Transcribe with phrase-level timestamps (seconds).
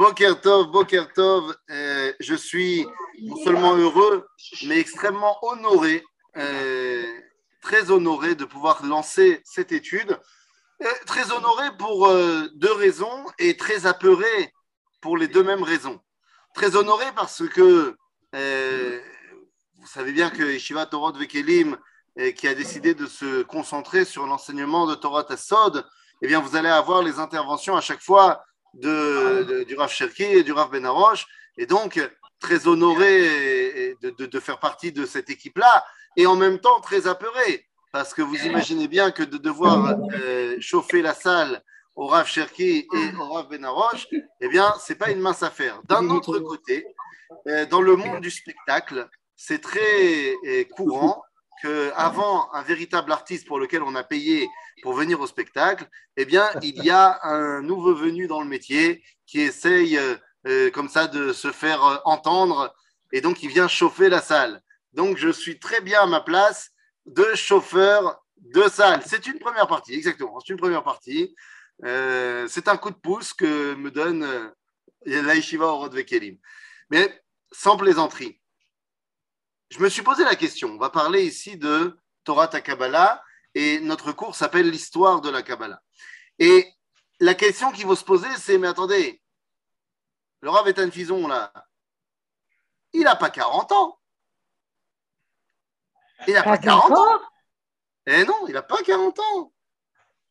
[0.00, 2.86] Boker Tov, Boker Tov, euh, je suis
[3.20, 4.26] non seulement heureux,
[4.66, 6.02] mais extrêmement honoré,
[6.38, 7.04] euh,
[7.60, 10.18] très honoré de pouvoir lancer cette étude.
[10.80, 12.08] Euh, très honoré pour
[12.54, 14.54] deux raisons et très apeuré
[15.02, 16.00] pour les deux mêmes raisons.
[16.54, 17.94] Très honoré parce que
[18.32, 21.76] vous savez bien que Yeshiva Torah Vekelim,
[22.36, 25.86] qui a décidé de se concentrer sur l'enseignement de Torah Tassod,
[26.22, 28.42] eh bien, vous allez avoir les interventions à chaque fois
[28.74, 31.26] de, de- du Rav Cherki et du Rav Benaroche.
[31.56, 32.00] Et donc,
[32.38, 35.84] très honoré de, de- de faire partie de cette équipe-là
[36.16, 37.66] et en même temps très apeuré.
[37.92, 41.62] Parce que vous imaginez bien que de devoir euh, chauffer la salle
[41.96, 44.06] au Rav Cherki et au Rav Benaroche,
[44.40, 45.80] eh bien, c'est pas une mince affaire.
[45.88, 46.86] D'un autre côté,
[47.48, 51.22] euh, dans le monde du spectacle, c'est très euh, courant
[51.60, 54.48] qu'avant un véritable artiste pour lequel on a payé
[54.82, 59.02] pour venir au spectacle, eh bien, il y a un nouveau venu dans le métier
[59.26, 62.74] qui essaye euh, euh, comme ça de se faire euh, entendre
[63.12, 64.62] et donc il vient chauffer la salle.
[64.92, 66.70] Donc, je suis très bien à ma place
[67.06, 69.02] de chauffeur de salle.
[69.06, 70.40] C'est une première partie, exactement.
[70.40, 71.34] C'est une première partie.
[71.82, 74.52] C'est un coup de pouce que me donne
[75.06, 76.36] la Yeshiva au Rod Vekelim.
[76.90, 78.39] Mais sans plaisanterie,
[79.70, 80.68] je me suis posé la question.
[80.68, 83.22] On va parler ici de Torah Kabbalah
[83.54, 85.80] et notre cours s'appelle l'histoire de la Kabbalah.
[86.38, 86.66] Et
[87.20, 89.22] la question qu'il faut se poser, c'est mais attendez,
[90.40, 91.52] le Rav Etan Fison, là,
[92.92, 93.98] il n'a pas 40 ans.
[96.26, 97.20] Il n'a pas 40 ans.
[98.06, 99.52] Eh non, il n'a pas 40 ans.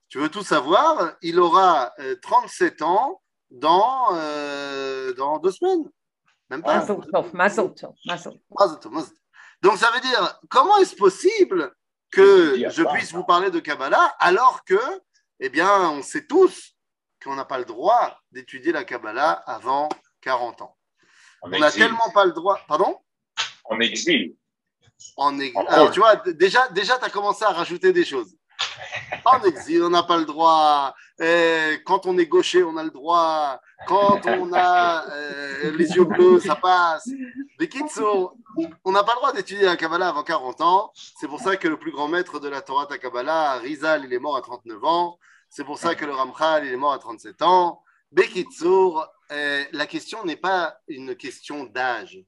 [0.10, 5.90] Tu veux tout savoir Il aura euh, 37 ans dans, euh, dans deux semaines.
[6.50, 6.80] Même pas.
[6.80, 7.94] Mazel tov, mazel tov,
[8.92, 9.10] mazel
[9.62, 11.74] Donc ça veut dire, comment est-ce possible
[12.12, 14.80] que je puisse vous parler de Kabbalah alors que,
[15.40, 16.76] eh bien, on sait tous
[17.24, 19.90] qu'on n'a pas le droit d'étudier la Kabbalah avant
[20.22, 20.78] 40 ans.
[21.42, 21.82] En On n'a exil.
[21.84, 22.60] tellement pas le droit.
[22.68, 23.00] Pardon?
[23.66, 24.36] En exil.
[25.18, 28.36] En ex- En Alors, tu vois, déjà, déjà tu as commencé à rajouter des choses.
[29.26, 30.96] En exil, on n'a pas le droit.
[31.22, 33.60] Euh, quand on est gaucher, on a le droit.
[33.88, 37.10] Quand on a euh, les yeux bleus, ça passe.
[37.60, 38.32] Les kids, on
[38.84, 40.92] on n'a pas le droit d'étudier la Kabbalah avant 40 ans.
[40.96, 44.14] C'est pour ça que le plus grand maître de la Torah ta Kabbalah, Rizal, il
[44.14, 45.20] est mort à 39 ans.
[45.50, 47.82] C'est pour ça que le Ramchal, il est mort à 37 ans.
[48.12, 52.20] Bekitsour, euh, la question n'est pas une question d'âge.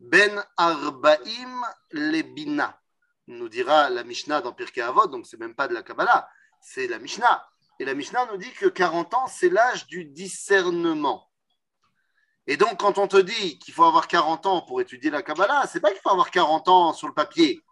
[0.00, 2.78] Ben Arbaim Lebina,
[3.26, 6.28] nous dira la Mishnah dans Pirkei Avot, donc c'est même pas de la Kabbalah,
[6.60, 7.46] c'est la Mishnah.
[7.80, 11.30] Et la Mishnah nous dit que 40 ans, c'est l'âge du discernement.
[12.46, 15.66] Et donc, quand on te dit qu'il faut avoir 40 ans pour étudier la Kabbalah,
[15.66, 17.62] c'est pas qu'il faut avoir 40 ans sur le papier,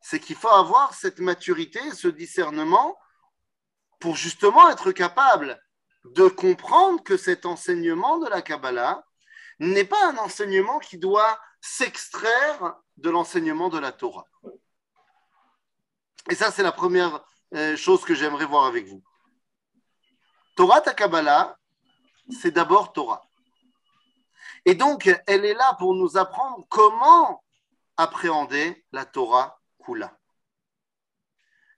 [0.00, 2.96] c'est qu'il faut avoir cette maturité, ce discernement,
[3.98, 5.60] pour justement être capable
[6.04, 9.04] de comprendre que cet enseignement de la Kabbalah
[9.58, 14.26] n'est pas un enseignement qui doit s'extraire de l'enseignement de la Torah.
[16.30, 17.24] Et ça, c'est la première
[17.54, 19.02] euh, chose que j'aimerais voir avec vous.
[20.56, 21.58] Torah ta Kabbalah,
[22.40, 23.22] c'est d'abord Torah.
[24.64, 27.44] Et donc, elle est là pour nous apprendre comment
[27.96, 30.16] appréhender la Torah Kula.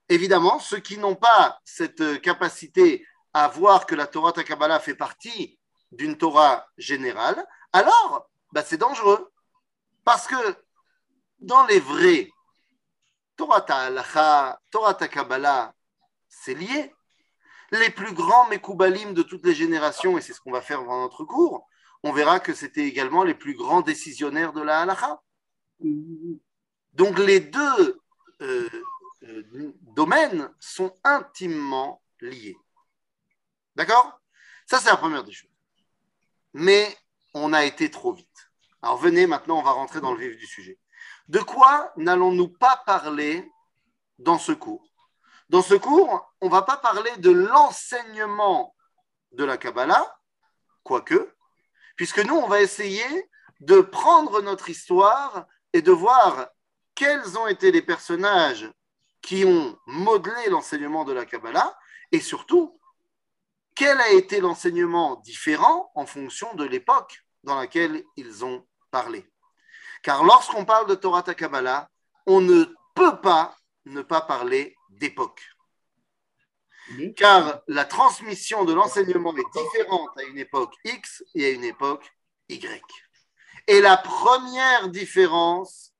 [0.09, 4.95] Évidemment, ceux qui n'ont pas cette capacité à voir que la Torah ta Kabbalah fait
[4.95, 5.59] partie
[5.91, 9.33] d'une Torah générale, alors bah, c'est dangereux.
[10.05, 10.37] Parce que
[11.41, 12.31] dans les vrais,
[13.37, 15.75] Torah ta Halacha, Torah ta Kabbalah,
[16.29, 16.95] c'est lié.
[17.73, 21.03] Les plus grands Mekoubalim de toutes les générations, et c'est ce qu'on va faire dans
[21.03, 21.69] notre cours,
[22.03, 25.21] on verra que c'était également les plus grands décisionnaires de la Halacha.
[26.93, 28.01] Donc les deux
[28.43, 28.69] euh,
[29.25, 32.57] euh, domaines sont intimement liés.
[33.75, 34.21] D'accord?
[34.67, 35.51] Ça, c'est la première des choses.
[36.53, 36.97] Mais
[37.35, 38.51] on a été trop vite.
[38.83, 40.79] Alors venez, maintenant, on va rentrer dans le vif du sujet.
[41.29, 43.51] De quoi n'allons-nous pas parler
[44.19, 44.87] dans ce cours?
[45.49, 48.75] Dans ce cours, on ne va pas parler de l'enseignement
[49.33, 50.19] de la Kabbalah,
[50.83, 51.35] quoique,
[51.97, 53.31] puisque nous, on va essayer
[53.61, 56.49] de prendre notre histoire et de voir
[56.95, 58.71] quels ont été les personnages
[59.21, 61.77] qui ont modelé l'enseignement de la Kabbalah
[62.13, 62.81] et surtout,
[63.75, 69.29] quel a été l'enseignement différent en fonction de l'époque dans laquelle ils ont parlé.
[70.07, 71.91] Car lorsqu'on parle de Torah ta Kabbalah,
[72.27, 72.65] on ne
[72.95, 73.57] peut pas
[73.87, 75.43] ne pas parler d'époque.
[77.17, 82.09] Car la transmission de l'enseignement est différente à une époque X et à une époque
[82.49, 82.85] Y.
[83.67, 85.93] Et la première différence,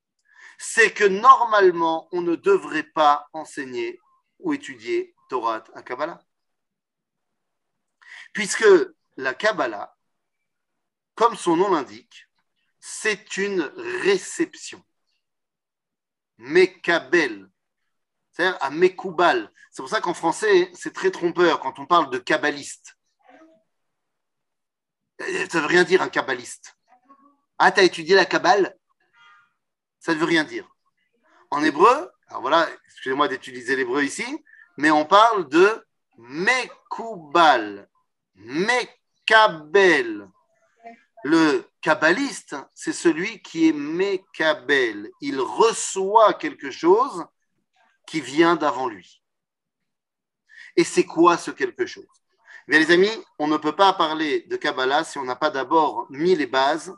[0.57, 3.99] c'est que normalement, on ne devrait pas enseigner
[4.39, 6.21] ou étudier Torah à Kabbalah.
[8.31, 8.65] Puisque
[9.17, 9.93] la Kabbalah,
[11.13, 12.26] comme son nom l'indique,
[12.89, 13.63] c'est une
[14.01, 14.81] réception.
[16.37, 17.49] Mekabel,
[18.31, 19.51] c'est-à-dire à Mekoubal.
[19.71, 22.97] C'est pour ça qu'en français, c'est très trompeur quand on parle de kabbaliste.
[25.19, 26.77] Ça ne veut rien dire un kabbaliste.
[27.59, 28.77] Ah, tu as étudié la kabbale?
[29.99, 30.65] Ça ne veut rien dire.
[31.51, 34.45] En hébreu, alors voilà, excusez-moi d'utiliser l'hébreu ici,
[34.77, 35.85] mais on parle de
[36.17, 37.89] Mekoubal,
[38.35, 40.29] Mekabel.
[41.23, 45.09] Le kabbaliste, c'est celui qui est Mekabel.
[45.21, 47.25] Il reçoit quelque chose
[48.05, 49.23] qui vient d'avant lui.
[50.75, 52.05] Et c'est quoi ce quelque chose?
[52.67, 56.07] Bien, les amis, on ne peut pas parler de Kabbalah si on n'a pas d'abord
[56.09, 56.93] mis les bases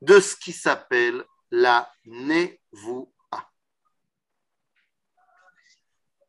[0.00, 3.10] de ce qui s'appelle la Nevoua.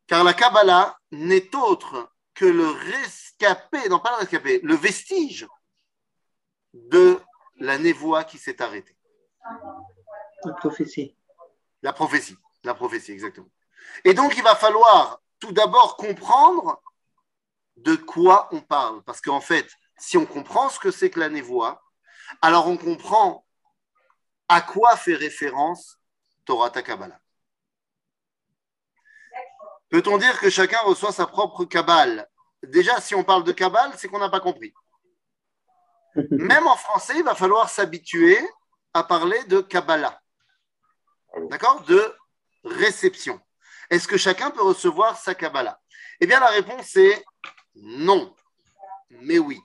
[0.08, 5.48] Car la Kabbalah n'est autre que le rescapé, non pas le rescapé, le vestige
[6.74, 7.22] de
[7.59, 8.98] la Nevoua qui s'est arrêtée.
[10.44, 11.15] La prophétie.
[11.81, 13.50] La prophétie, la prophétie, exactement.
[14.04, 16.81] Et donc, il va falloir tout d'abord comprendre
[17.77, 19.04] de quoi on parle.
[19.04, 21.83] Parce qu'en fait, si on comprend ce que c'est que la névoie,
[22.42, 23.45] alors on comprend
[24.50, 26.00] à quoi fait référence
[26.45, 27.19] Torah Kabbalah.
[29.89, 32.27] Peut-on dire que chacun reçoit sa propre Kabbale?
[32.63, 34.74] Déjà, si on parle de Kabbale, c'est qu'on n'a pas compris.
[36.31, 38.40] Même en français, il va falloir s'habituer
[38.94, 40.19] à parler de Kabbalah.
[41.50, 41.84] D'accord?
[41.84, 42.16] De
[42.64, 43.40] réception.
[43.90, 45.80] Est-ce que chacun peut recevoir sa Kabbalah?
[46.19, 47.24] Eh bien, la réponse est
[47.75, 48.36] non,
[49.10, 49.62] mais oui.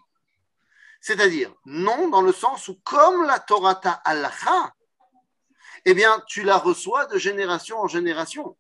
[1.01, 4.31] C'est-à-dire, non dans le sens où, comme la Torah Allah,
[5.85, 8.57] eh bien, tu la reçois de génération en génération.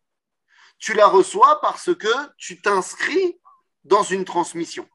[0.78, 3.38] Tu la reçois parce que tu t'inscris
[3.84, 4.88] dans une transmission.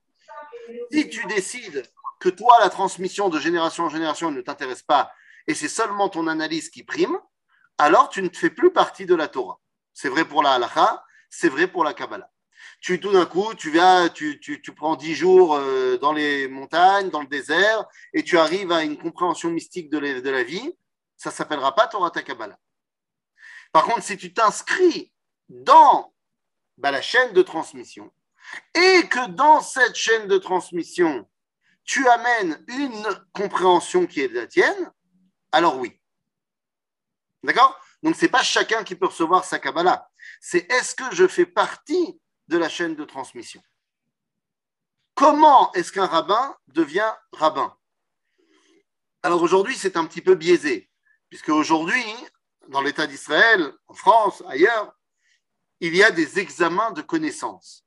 [0.92, 5.12] Si tu décides que toi, la transmission de génération en génération ne t'intéresse pas
[5.48, 7.18] et c'est seulement ton analyse qui prime,
[7.78, 9.60] alors tu ne fais plus partie de la Torah.
[9.94, 12.30] C'est vrai pour la halacha, c'est vrai pour la Kabbalah.
[12.82, 16.48] Tu, tout d'un coup, tu viens, tu, tu, tu prends dix jours euh, dans les
[16.48, 20.44] montagnes, dans le désert, et tu arrives à une compréhension mystique de la, de la
[20.44, 20.76] vie,
[21.16, 22.58] ça s'appellera pas Torah ta Kabbalah.
[23.72, 25.12] Par contre, si tu t'inscris
[25.50, 26.14] dans
[26.78, 28.12] bah, la chaîne de transmission,
[28.76, 31.28] et que dans cette chaîne de transmission,
[31.88, 34.94] tu amènes une compréhension qui est la tienne,
[35.52, 36.00] alors oui.
[37.42, 37.80] D'accord?
[38.04, 40.08] Donc, ce n'est pas chacun qui peut recevoir sa Kabbalah.
[40.42, 43.64] C'est est-ce que je fais partie de la chaîne de transmission?
[45.16, 47.76] Comment est-ce qu'un rabbin devient rabbin?
[49.24, 50.92] Alors aujourd'hui, c'est un petit peu biaisé,
[51.30, 52.06] puisque aujourd'hui,
[52.68, 54.94] dans l'État d'Israël, en France, ailleurs,
[55.80, 57.86] il y a des examens de connaissances.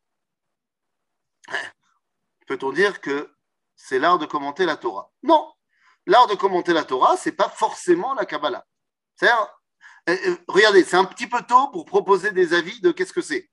[2.47, 3.31] Peut-on dire que
[3.83, 5.53] c'est l'art de commenter la Torah Non,
[6.07, 8.65] l'art de commenter la Torah, ce n'est pas forcément la Kabbalah.
[9.23, 9.27] Euh,
[10.09, 13.51] euh, regardez, c'est un petit peu tôt pour proposer des avis de qu'est-ce que c'est.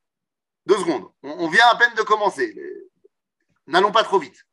[0.65, 1.09] Deux secondes.
[1.23, 2.55] On, vient à peine de commencer.
[3.67, 4.45] N'allons pas trop vite.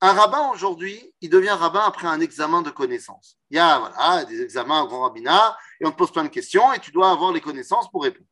[0.00, 3.38] Un rabbin aujourd'hui, il devient rabbin après un examen de connaissances.
[3.50, 6.72] Il y a des examens au grand rabbinat et on te pose plein de questions
[6.72, 8.28] et tu dois avoir les connaissances pour répondre.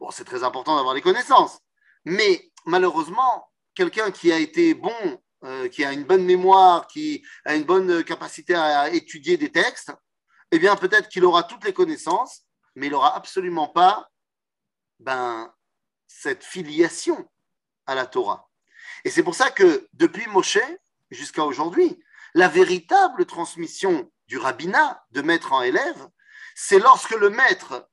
[0.00, 1.60] Bon, c'est très important d'avoir les connaissances.
[2.04, 7.54] Mais malheureusement, quelqu'un qui a été bon, euh, qui a une bonne mémoire, qui a
[7.54, 9.92] une bonne capacité à étudier des textes,
[10.50, 12.42] eh bien peut-être qu'il aura toutes les connaissances,
[12.74, 14.10] mais il n'aura absolument pas
[15.00, 15.52] ben,
[16.06, 17.28] cette filiation
[17.86, 18.48] à la Torah.
[19.04, 20.58] Et c'est pour ça que depuis Moshe
[21.10, 22.02] jusqu'à aujourd'hui,
[22.34, 26.08] la véritable transmission du rabbinat de maître en élève,
[26.54, 27.88] c'est lorsque le maître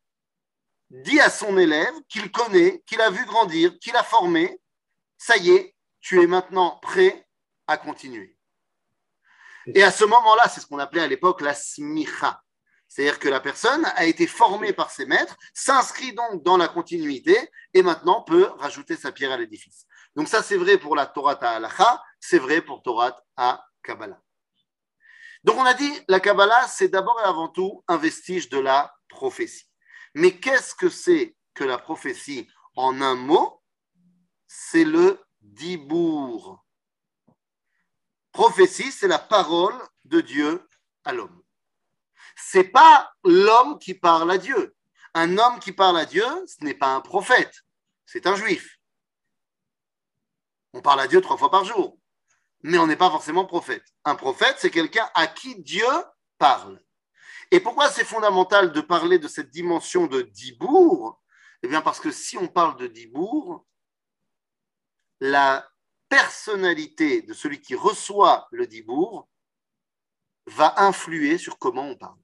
[0.89, 4.59] dit à son élève qu'il connaît, qu'il a vu grandir, qu'il a formé,
[5.21, 7.27] ça y est, tu es maintenant prêt
[7.67, 8.35] à continuer.
[9.67, 12.41] Et à ce moment-là, c'est ce qu'on appelait à l'époque la smicha.
[12.87, 17.37] C'est-à-dire que la personne a été formée par ses maîtres, s'inscrit donc dans la continuité
[17.75, 19.85] et maintenant peut rajouter sa pierre à l'édifice.
[20.15, 24.19] Donc ça, c'est vrai pour la Torah à c'est vrai pour Torah à Kabbalah.
[25.43, 28.91] Donc on a dit, la Kabbalah, c'est d'abord et avant tout un vestige de la
[29.07, 29.69] prophétie.
[30.15, 33.60] Mais qu'est-ce que c'est que la prophétie en un mot?
[34.53, 36.65] C'est le dibour.
[38.31, 40.67] Prophétie, c'est la parole de Dieu
[41.05, 41.41] à l'homme
[42.35, 44.75] c'est pas l'homme qui parle à Dieu.
[45.13, 47.61] Un homme qui parle à Dieu, ce n'est pas un prophète,
[48.05, 48.77] c'est un juif.
[50.73, 51.99] On parle à Dieu trois fois par jour,
[52.63, 53.83] mais on n'est pas forcément prophète.
[54.05, 55.87] Un prophète, c'est quelqu'un à qui Dieu
[56.37, 56.81] parle.
[57.51, 61.21] Et pourquoi c'est fondamental de parler de cette dimension de Dibour?
[61.63, 63.67] Eh bien, parce que si on parle de Dibour,
[65.21, 65.69] la
[66.09, 69.29] personnalité de celui qui reçoit le dibour
[70.47, 72.17] va influer sur comment on parle.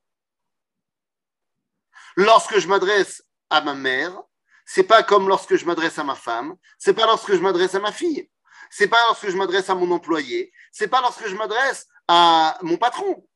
[2.17, 4.21] Lorsque je m'adresse à ma mère,
[4.65, 7.79] c'est pas comme lorsque je m'adresse à ma femme, c'est pas lorsque je m'adresse à
[7.79, 8.29] ma fille,
[8.71, 12.77] c'est pas lorsque je m'adresse à mon employé, c'est pas lorsque je m'adresse à mon
[12.77, 13.27] patron.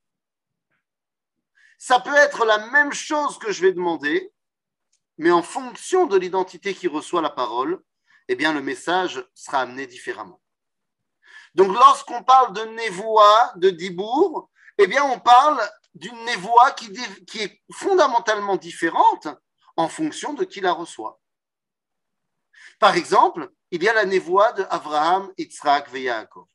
[1.77, 4.33] Ça peut être la même chose que je vais demander,
[5.17, 7.81] mais en fonction de l'identité qui reçoit la parole,
[8.27, 10.41] eh bien le message sera amené différemment.
[11.55, 15.61] Donc lorsqu'on parle de névoie, de dibour, eh bien on parle
[15.93, 16.91] d'une névoie qui,
[17.39, 19.27] est fondamentalement différente
[19.75, 21.19] en fonction de qui la reçoit.
[22.79, 26.47] Par exemple, il y a la névoie de Abraham, Yitzhak et Yaakov.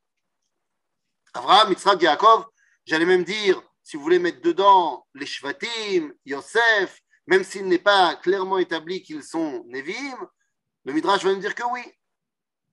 [1.34, 2.46] Abraham, Yitzhak Yaakov,
[2.84, 8.16] j'allais même dire, si vous voulez mettre dedans les Shvatim, Yosef, même s'il n'est pas
[8.16, 10.16] clairement établi qu'ils sont Nevim,
[10.86, 11.82] le Midrash va nous dire que oui.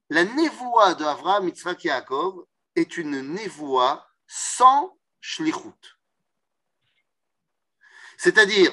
[0.09, 1.03] La névoie de
[1.47, 5.97] Yitzhak et Yaakov est une névoie sans shlichut.
[8.17, 8.71] C'est-à-dire,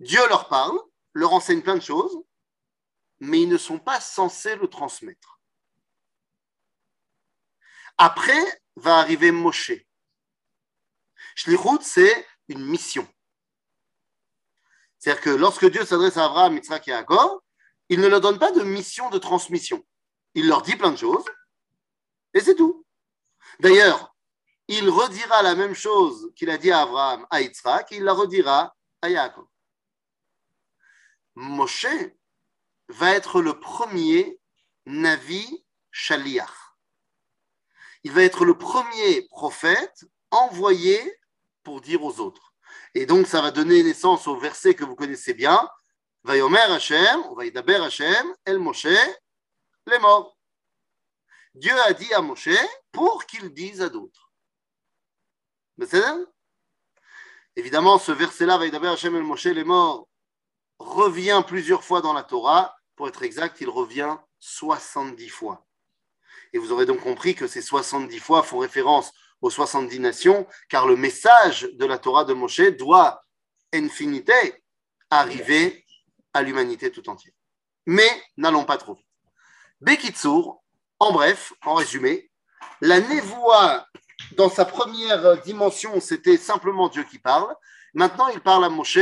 [0.00, 0.78] Dieu leur parle,
[1.12, 2.16] leur enseigne plein de choses,
[3.20, 5.38] mais ils ne sont pas censés le transmettre.
[7.98, 9.72] Après va arriver Moshe.
[11.34, 13.06] Shlichut, c'est une mission.
[14.98, 17.42] C'est-à-dire que lorsque Dieu s'adresse à Abraham, Yitzhak et Yaakov,
[17.88, 19.84] il ne leur donne pas de mission de transmission.
[20.34, 21.24] Il leur dit plein de choses,
[22.34, 22.84] et c'est tout.
[23.60, 24.14] D'ailleurs,
[24.68, 28.76] il redira la même chose qu'il a dit à Abraham, à Yitzhak, il la redira
[29.00, 29.46] à Yaakov.
[31.34, 31.86] Moshe
[32.88, 34.38] va être le premier
[34.86, 36.50] Navi Shaliach.
[38.04, 41.18] Il va être le premier prophète envoyé
[41.62, 42.54] pour dire aux autres.
[42.94, 45.68] Et donc, ça va donner naissance au verset que vous connaissez bien.
[46.24, 48.86] Vayomer Hashem, Vaidaber Hashem, El Moshe,
[49.86, 50.36] les morts.
[51.54, 52.58] Dieu a dit à Moshe
[52.92, 54.32] pour qu'il dise à d'autres.
[57.56, 60.08] Évidemment, ce verset-là, Vaidaber Hashem, El Moshe, les morts,
[60.78, 65.66] revient plusieurs fois dans la Torah pour être exact, il revient 70 fois.
[66.52, 70.86] Et vous aurez donc compris que ces 70 fois font référence aux 70 nations, car
[70.86, 73.24] le message de la Torah de Moshe doit,
[73.72, 74.64] infinité,
[75.10, 75.86] arriver
[76.34, 77.34] à l'humanité tout entière.
[77.86, 79.06] Mais n'allons pas trop vite.
[79.80, 80.62] Bekitsour,
[80.98, 82.30] en bref, en résumé,
[82.80, 83.86] la névoie,
[84.36, 87.54] dans sa première dimension, c'était simplement Dieu qui parle.
[87.94, 88.98] Maintenant, il parle à Moshe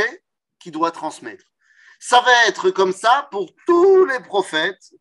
[0.58, 1.44] qui doit transmettre.
[1.98, 4.92] Ça va être comme ça pour tous les prophètes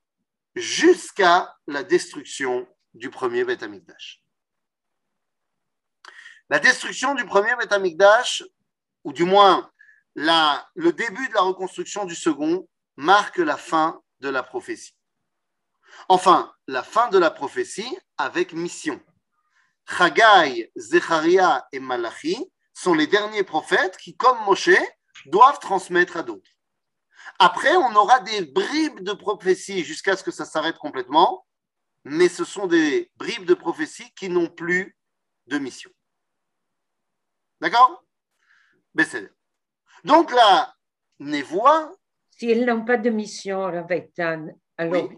[0.56, 4.22] jusqu'à la destruction du premier Beth Amikdash.
[6.50, 8.44] La destruction du premier Beth Amikdash,
[9.04, 9.70] ou du moins
[10.16, 14.96] la, le début de la reconstruction du second, marque la fin de la prophétie.
[16.10, 19.02] Enfin, la fin de la prophétie avec mission.
[19.88, 22.38] Chagai, Zecharia et Malachi
[22.74, 24.70] sont les derniers prophètes qui, comme Moshe,
[25.26, 26.50] doivent transmettre à d'autres.
[27.40, 31.46] Après, on aura des bribes de prophétie jusqu'à ce que ça s'arrête complètement,
[32.04, 34.96] mais ce sont des bribes de prophétie qui n'ont plus
[35.48, 35.92] de mission.
[37.62, 38.04] D'accord?
[40.06, 40.74] Donc la
[41.20, 41.96] névoie.
[42.32, 44.14] S'ils n'ont pas de mission avec
[44.78, 45.10] alors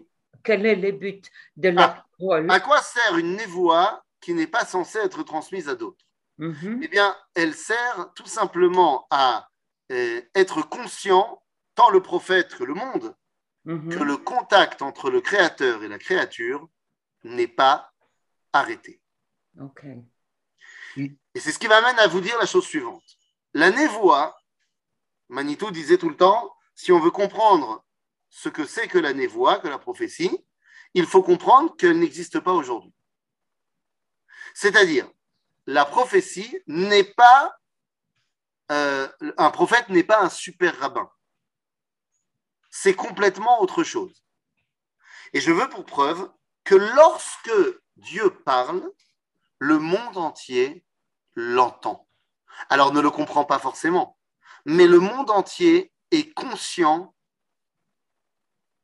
[0.44, 4.64] quel est le but de la ah, À quoi sert une névoie qui n'est pas
[4.64, 6.04] censée être transmise à d'autres?
[6.38, 6.80] Mhm.
[6.82, 9.48] Eh bien, elle sert tout simplement à
[9.90, 11.42] euh, être conscient
[11.74, 13.14] tant le prophète que le monde,
[13.68, 13.90] Mhm.
[13.90, 16.66] que le contact entre le créateur et la créature
[17.24, 17.92] n'est pas
[18.52, 19.02] arrêté.
[19.60, 19.84] Ok.
[20.96, 23.04] Et c'est ce qui m'amène à vous dire la chose suivante.
[23.52, 24.37] La névoie,
[25.28, 27.84] Manitou disait tout le temps, si on veut comprendre
[28.30, 30.44] ce que c'est que la névoie, que la prophétie,
[30.94, 32.94] il faut comprendre qu'elle n'existe pas aujourd'hui.
[34.54, 35.10] C'est-à-dire,
[35.66, 37.58] la prophétie n'est pas,
[38.72, 41.10] euh, un prophète n'est pas un super rabbin.
[42.70, 44.24] C'est complètement autre chose.
[45.32, 46.30] Et je veux pour preuve
[46.64, 47.52] que lorsque
[47.96, 48.90] Dieu parle,
[49.58, 50.84] le monde entier
[51.34, 52.08] l'entend.
[52.68, 54.17] Alors ne le comprend pas forcément,
[54.68, 57.14] mais le monde entier est conscient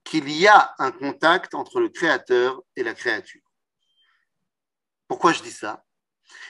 [0.03, 3.43] qu'il y a un contact entre le créateur et la créature.
[5.09, 5.85] Pourquoi je dis ça?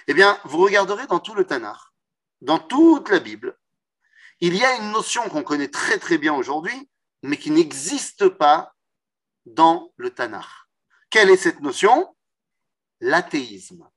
[0.07, 1.81] Eh bien, vous regarderez dans tout le Tanakh,
[2.43, 3.59] dans toute la Bible,
[4.39, 6.89] il y a une notion qu'on connaît très très bien aujourd'hui,
[7.25, 8.73] mais qui n'existe pas
[9.47, 10.47] dans le Tanakh.
[11.11, 12.15] Quelle est cette notion?
[13.01, 13.91] L'athéisme.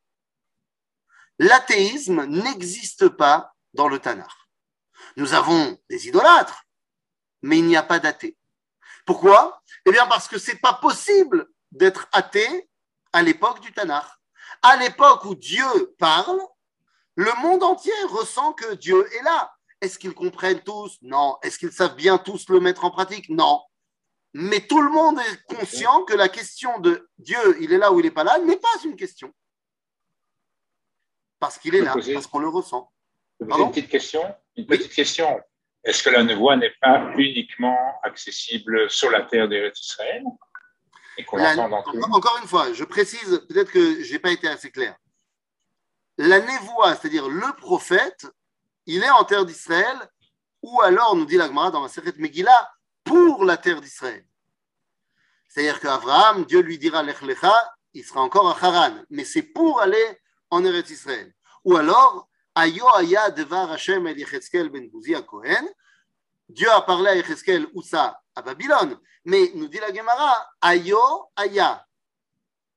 [1.38, 4.47] L'athéisme n'existe pas dans le Tanakh.
[5.16, 6.64] Nous avons des idolâtres,
[7.42, 8.38] mais il n'y a pas d'athée.
[9.06, 9.62] Pourquoi?
[9.86, 12.70] Eh bien parce que ce n'est pas possible d'être athée
[13.14, 14.06] à l'époque du Tanakh.
[14.62, 16.40] À l'époque où Dieu parle,
[17.16, 19.54] le monde entier ressent que Dieu est là.
[19.82, 20.98] Est-ce qu'ils comprennent tous?
[21.02, 21.38] Non.
[21.42, 23.30] Est-ce qu'ils savent bien tous le mettre en pratique?
[23.30, 23.62] Non.
[24.34, 28.00] Mais tout le monde est conscient que la question de Dieu, il est là ou
[28.00, 29.34] il n'est pas là, n'est pas une question.
[31.40, 32.92] Parce qu'il est là, parce qu'on le ressent.
[33.40, 34.22] une petite question?
[34.58, 35.40] Une petite question.
[35.84, 40.24] Est-ce que la voie n'est pas uniquement accessible sur la terre d'Israël
[42.12, 44.96] Encore une fois, je précise, peut-être que je n'ai pas été assez clair.
[46.18, 48.26] La névoie, c'est-à-dire le prophète,
[48.88, 49.98] il est en terre d'Israël,
[50.64, 52.72] ou alors, nous dit l'Agmara dans la Seret Megillah,
[53.04, 54.26] pour la terre d'Israël.
[55.48, 57.54] C'est-à-dire qu'Abraham, Dieu lui dira Lech Lecha,
[57.94, 61.34] il sera encore à Haran, mais c'est pour aller en Eretz Israël.
[61.64, 62.28] Ou alors,
[65.44, 65.70] Ben
[66.50, 68.20] Dieu a parlé à Yecheskel où ça?
[68.34, 69.00] À Babylone.
[69.26, 71.00] Mais nous dit la Gemara, Ayo
[71.36, 71.86] Aya.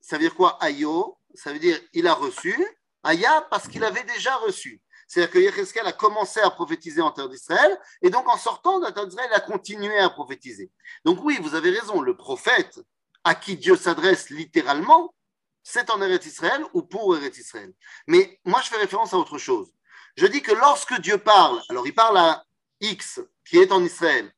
[0.00, 1.16] Ça veut dire quoi Ayo?
[1.34, 2.54] Ça veut dire il a reçu.
[3.02, 4.82] Aya parce qu'il avait déjà reçu.
[5.06, 8.84] C'est-à-dire que Yecheskel a commencé à prophétiser en terre d'Israël, et donc en sortant de
[8.84, 10.70] la terre d'Israël, il a continué à prophétiser.
[11.04, 12.80] Donc oui, vous avez raison, le prophète
[13.24, 15.14] à qui Dieu s'adresse littéralement,
[15.62, 17.72] c'est en Eretz Israël ou pour Eretz Israël.
[18.06, 19.72] Mais moi, je fais référence à autre chose.
[20.16, 22.44] Je dis que lorsque Dieu parle, alors il parle à
[22.80, 24.32] X qui est en Israël,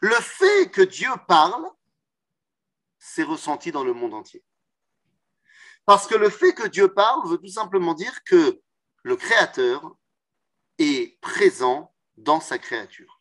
[0.00, 1.64] le fait que Dieu parle,
[2.98, 4.44] c'est ressenti dans le monde entier.
[5.86, 8.60] Parce que le fait que Dieu parle veut tout simplement dire que
[9.02, 9.96] le Créateur
[10.78, 13.20] est présent dans sa créature.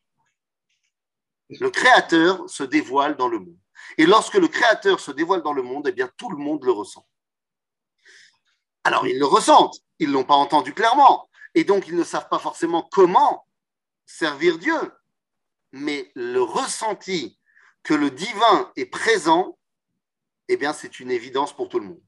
[1.50, 3.58] Le Créateur se dévoile dans le monde.
[3.98, 6.72] Et lorsque le Créateur se dévoile dans le monde, eh bien tout le monde le
[6.72, 7.06] ressent.
[8.84, 12.30] Alors ils le ressentent, ils ne l'ont pas entendu clairement, et donc ils ne savent
[12.30, 13.48] pas forcément comment
[14.06, 14.78] servir Dieu.
[15.72, 17.40] Mais le ressenti
[17.84, 19.58] que le divin est présent,
[20.48, 22.02] eh bien c'est une évidence pour tout le monde.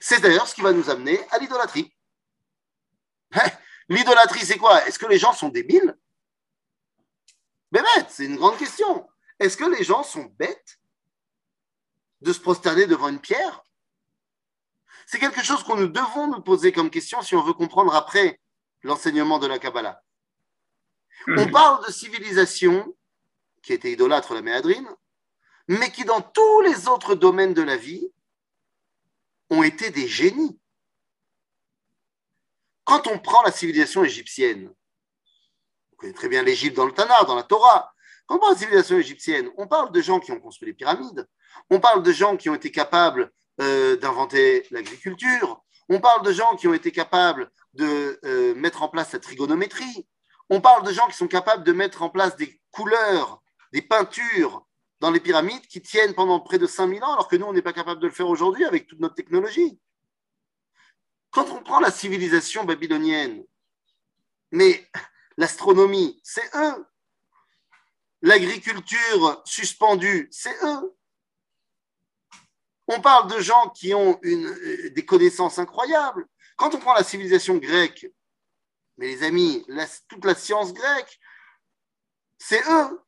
[0.00, 1.94] C'est d'ailleurs ce qui va nous amener à l'idolâtrie.
[3.88, 4.86] L'idolâtrie, c'est quoi?
[4.86, 5.98] Est-ce que les gens sont débiles?
[7.72, 9.08] Mais bête, c'est une grande question.
[9.38, 10.78] Est-ce que les gens sont bêtes
[12.20, 13.64] de se prosterner devant une pierre?
[15.12, 18.40] C'est quelque chose qu'on nous devons nous poser comme question si on veut comprendre après
[18.82, 20.02] l'enseignement de la Kabbalah.
[21.36, 22.96] On parle de civilisation
[23.62, 24.88] qui était idolâtre la méadrine,
[25.68, 28.10] mais qui dans tous les autres domaines de la vie
[29.50, 30.58] ont été des génies.
[32.84, 34.72] Quand on prend la civilisation égyptienne,
[35.92, 37.92] on connaît très bien l'Égypte dans le Tanakh, dans la Torah,
[38.24, 41.28] quand on prend la civilisation égyptienne, on parle de gens qui ont construit les pyramides,
[41.68, 46.56] on parle de gens qui ont été capables euh, d'inventer l'agriculture, on parle de gens
[46.56, 50.06] qui ont été capables de euh, mettre en place la trigonométrie,
[50.48, 54.66] on parle de gens qui sont capables de mettre en place des couleurs, des peintures
[55.00, 57.62] dans les pyramides qui tiennent pendant près de 5000 ans, alors que nous, on n'est
[57.62, 59.78] pas capable de le faire aujourd'hui avec toute notre technologie.
[61.30, 63.44] Quand on prend la civilisation babylonienne,
[64.50, 64.86] mais
[65.36, 66.86] l'astronomie, c'est eux.
[68.20, 70.94] L'agriculture suspendue, c'est eux.
[72.94, 76.26] On parle de gens qui ont euh, des connaissances incroyables.
[76.56, 78.06] Quand on prend la civilisation grecque,
[78.98, 79.64] mais les amis,
[80.08, 81.18] toute la science grecque,
[82.36, 83.00] c'est eux.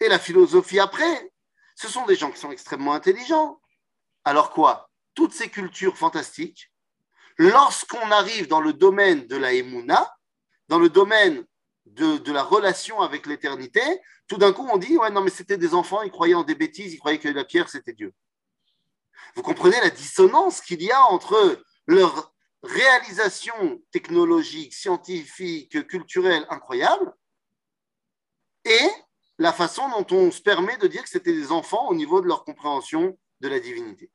[0.00, 1.32] Et la philosophie après,
[1.76, 3.60] ce sont des gens qui sont extrêmement intelligents.
[4.24, 4.90] Alors quoi?
[5.14, 6.72] Toutes ces cultures fantastiques
[7.38, 10.14] Lorsqu'on arrive dans le domaine de la Emouna,
[10.68, 11.44] dans le domaine
[11.86, 13.80] de, la relation avec l'éternité,
[14.26, 16.54] tout d'un coup on dit Ouais, non, mais c'était des enfants, ils croyaient en des
[16.54, 18.12] bêtises, ils croyaient que la pierre c'était Dieu.
[19.34, 27.12] Vous comprenez la dissonance qu'il y a entre leur réalisation technologique, scientifique, culturelle incroyable
[28.64, 28.88] et
[29.38, 32.28] la façon dont on se permet de dire que c'était des enfants au niveau de
[32.28, 34.12] leur compréhension de la divinité.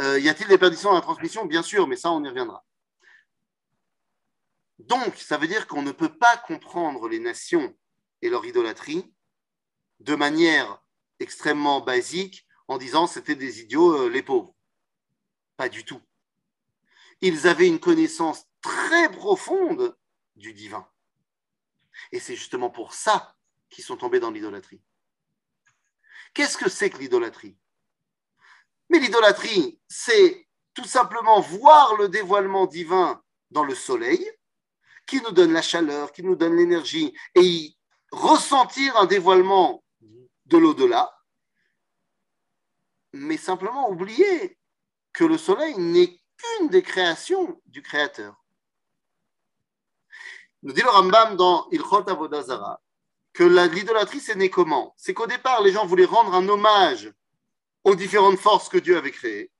[0.00, 1.44] Euh, y a-t-il des perditions dans la transmission?
[1.44, 2.64] Bien sûr, mais ça, on y reviendra.
[4.78, 7.76] Donc, ça veut dire qu'on ne peut pas comprendre les nations
[8.22, 9.12] et leur idolâtrie
[9.98, 10.82] de manière
[11.18, 14.54] extrêmement basique en disant c'était des idiots, euh, les pauvres.
[15.56, 16.00] Pas du tout.
[17.20, 19.98] Ils avaient une connaissance très profonde
[20.36, 20.88] du divin.
[22.12, 23.34] Et c'est justement pour ça
[23.70, 24.80] qu'ils sont tombés dans l'idolâtrie.
[26.32, 27.58] Qu'est-ce que c'est que l'idolâtrie?
[28.88, 34.24] Mais l'idolâtrie, c'est tout simplement voir le dévoilement divin dans le soleil,
[35.06, 37.74] qui nous donne la chaleur, qui nous donne l'énergie, et
[38.12, 39.82] ressentir un dévoilement
[40.46, 41.19] de l'au-delà,
[43.12, 44.58] mais simplement oublier
[45.12, 48.44] que le soleil n'est qu'une des créations du Créateur.
[50.62, 52.80] Nous dit le Rambam dans Ilchot Avodazara
[53.32, 54.94] que l'idolâtrie, c'est né comment?
[54.96, 57.12] C'est qu'au départ, les gens voulaient rendre un hommage
[57.84, 59.50] aux différentes forces que Dieu avait créées.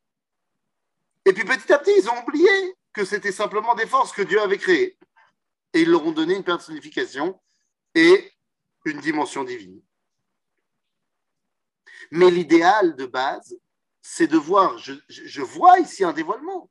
[1.24, 2.50] Et puis petit à petit, ils ont oublié
[2.92, 4.98] que c'était simplement des forces que Dieu avait créées.
[5.72, 7.40] Et ils leur ont donné une personnification
[7.94, 8.32] et
[8.84, 9.80] une dimension divine.
[12.10, 13.56] Mais l'idéal de base,
[14.02, 16.70] c'est de voir, je, vois ici un dévoilement.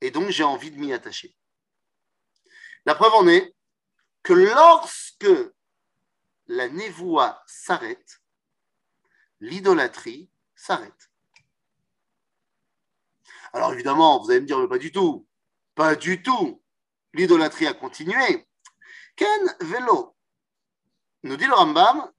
[0.00, 1.36] Et donc j'ai envie de m'y attacher.
[2.86, 3.54] La preuve en est
[4.22, 5.52] que lorsque
[6.46, 8.20] la névoie s'arrête,
[9.40, 11.10] l'idolâtrie s'arrête.
[13.52, 15.26] Alors évidemment, vous allez me dire, mais pas du tout,
[15.74, 16.60] pas du tout.
[17.12, 18.48] L'idolâtrie a continué.
[19.14, 20.16] Ken Velo,
[21.22, 22.10] nous dit le Rambam,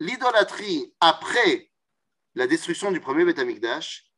[0.00, 1.70] l'idolâtrie après
[2.34, 4.10] la destruction du premier Beth Amikdash,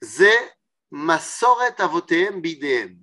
[0.00, 0.56] c'est
[0.90, 3.02] Masoret avotem bidem.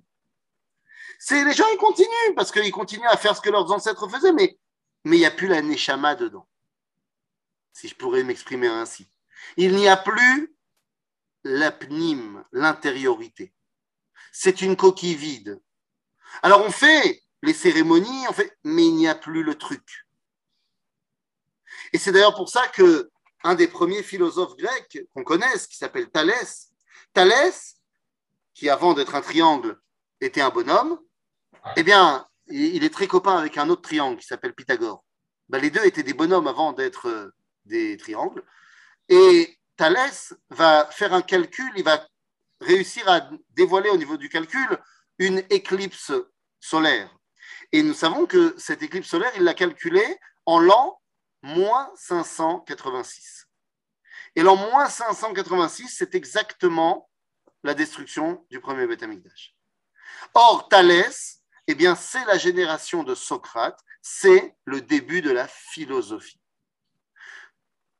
[1.18, 4.32] C'est les gens ils continuent parce qu'ils continuent à faire ce que leurs ancêtres faisaient,
[4.32, 4.58] mais
[5.04, 6.48] mais il n'y a plus la neshama dedans.
[7.72, 9.08] Si je pourrais m'exprimer ainsi.
[9.56, 10.56] Il n'y a plus
[11.44, 13.54] l'apnim, l'intériorité.
[14.32, 15.62] C'est une coquille vide.
[16.42, 20.05] Alors on fait les cérémonies, on fait, mais il n'y a plus le truc.
[21.92, 23.10] Et c'est d'ailleurs pour ça que
[23.44, 26.70] un des premiers philosophes grecs qu'on connaisse, qui s'appelle Thalès,
[27.12, 27.76] Thalès,
[28.54, 29.78] qui avant d'être un triangle
[30.20, 30.98] était un bonhomme,
[31.76, 35.04] eh bien, il est très copain avec un autre triangle qui s'appelle Pythagore.
[35.48, 38.42] Ben, les deux étaient des bonhommes avant d'être euh, des triangles.
[39.08, 42.06] Et Thalès va faire un calcul, il va
[42.60, 44.66] réussir à dévoiler au niveau du calcul
[45.18, 46.12] une éclipse
[46.60, 47.14] solaire.
[47.72, 51.00] Et nous savons que cette éclipse solaire, il l'a calculée en l'an
[51.46, 53.48] moins 586.
[54.34, 57.08] Et l'an moins 586, c'est exactement
[57.62, 59.04] la destruction du premier Beth
[60.34, 66.40] Or, Thalès, eh bien, c'est la génération de Socrate, c'est le début de la philosophie.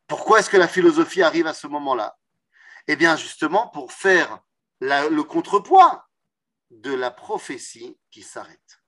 [0.06, 2.18] Pourquoi est-ce que la philosophie arrive à ce moment-là?
[2.88, 4.40] Eh bien, justement, pour faire
[4.80, 6.06] le contrepoids
[6.70, 8.82] de la prophétie qui s'arrête.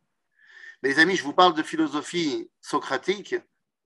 [0.82, 3.34] Les amis, je vous parle de philosophie socratique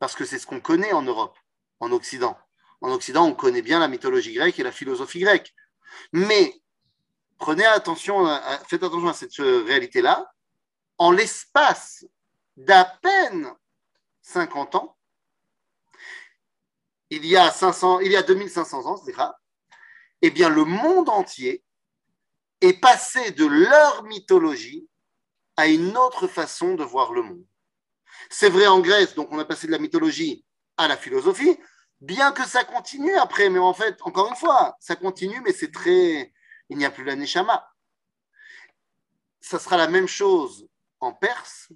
[0.02, 1.38] parce que c'est ce qu'on connaît en Europe,
[1.78, 2.36] en Occident.
[2.80, 5.54] En Occident, on connaît bien la mythologie grecque et la philosophie grecque.
[6.12, 6.60] Mais
[7.38, 8.26] prenez attention,
[8.66, 10.28] faites attention à cette réalité-là.
[10.98, 12.04] En l'espace
[12.56, 13.54] d'à peine
[14.22, 14.96] 50 ans,
[17.10, 19.14] il y a, 500, il y a 2500 ans, c'est
[20.22, 21.62] eh bien, le monde entier
[22.60, 24.88] est passé de leur mythologie
[25.56, 27.46] à une autre façon de voir le monde.
[28.30, 30.44] C'est vrai en Grèce, donc on a passé de la mythologie
[30.76, 31.58] à la philosophie,
[32.00, 35.72] bien que ça continue après, mais en fait, encore une fois, ça continue, mais c'est
[35.72, 36.32] très.
[36.68, 37.68] Il n'y a plus la Neshama.
[39.40, 40.66] Ça sera la même chose
[41.00, 41.68] en Perse,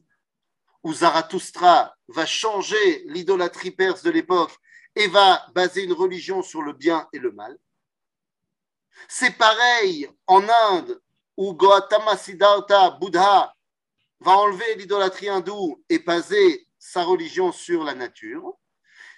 [0.83, 4.53] où Zarathustra va changer l'idolâtrie perse de l'époque
[4.95, 7.59] et va baser une religion sur le bien et le mal.
[9.09, 11.03] C'est pareil en Inde,
[11.37, 13.56] où Gautama Siddhartha, Bouddha,
[14.21, 18.59] va enlever l'idolâtrie hindoue et baser sa religion sur la nature.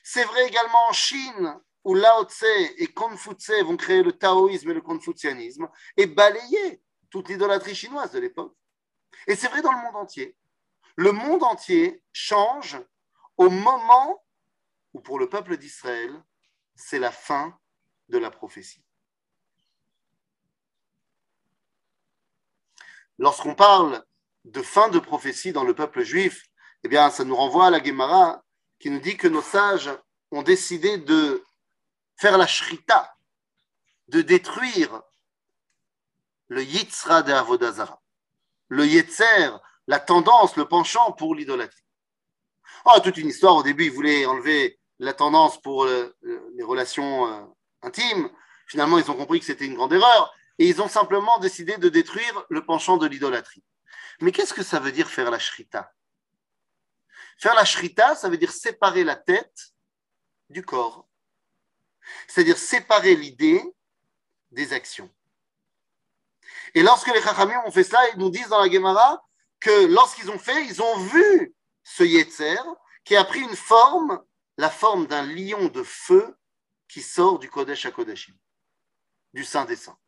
[0.02, 2.44] C'est vrai également en Chine, où Lao Tse
[2.76, 8.18] et Confucius vont créer le taoïsme et le confucianisme et balayer toute l'idolâtrie chinoise de
[8.18, 8.54] l'époque.
[9.26, 10.36] Et c'est vrai dans le monde entier
[10.98, 12.76] le monde entier change
[13.36, 14.24] au moment
[14.94, 16.12] où pour le peuple d'Israël,
[16.74, 17.56] c'est la fin
[18.08, 18.82] de la prophétie.
[23.16, 24.04] Lorsqu'on parle
[24.52, 26.44] de fin de prophétie dans le peuple juif,
[26.84, 28.42] eh bien, ça nous renvoie à la Gemara
[28.78, 29.90] qui nous dit que nos sages
[30.30, 31.42] ont décidé de
[32.16, 33.14] faire la shrita,
[34.08, 35.02] de détruire
[36.48, 38.00] le yitzra de Avodazara,
[38.68, 39.50] le yetzer
[39.86, 41.84] la tendance, le penchant pour l'idolâtrie.
[42.84, 43.56] Oh, toute une histoire.
[43.56, 47.44] Au début, ils voulaient enlever la tendance pour les relations euh,
[47.82, 48.30] intimes.
[48.66, 51.88] Finalement, ils ont compris que c'était une grande erreur et ils ont simplement décidé de
[51.88, 53.62] détruire le penchant de l'idolâtrie.
[54.20, 55.92] Mais qu'est-ce que ça veut dire faire la shrita?
[57.38, 59.72] Faire la shrita, ça veut dire séparer la tête
[60.48, 61.08] du corps.
[62.26, 63.62] C'est-à-dire séparer l'idée
[64.50, 65.12] des actions.
[66.74, 69.22] Et lorsque les Chachamim ont fait cela, ils nous disent dans la Gemara
[69.60, 72.60] que lorsqu'ils ont fait, ils ont vu ce Yetzer
[73.04, 74.22] qui a pris une forme,
[74.56, 76.36] la forme d'un lion de feu
[76.88, 78.34] qui sort du Kodesh à Kodeshim,
[79.32, 79.98] du Saint des Saints.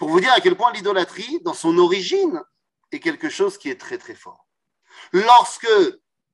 [0.00, 2.42] Pour vous dire à quel point l'idolâtrie, dans son origine,
[2.90, 4.48] est quelque chose qui est très très fort.
[5.12, 5.68] Lorsque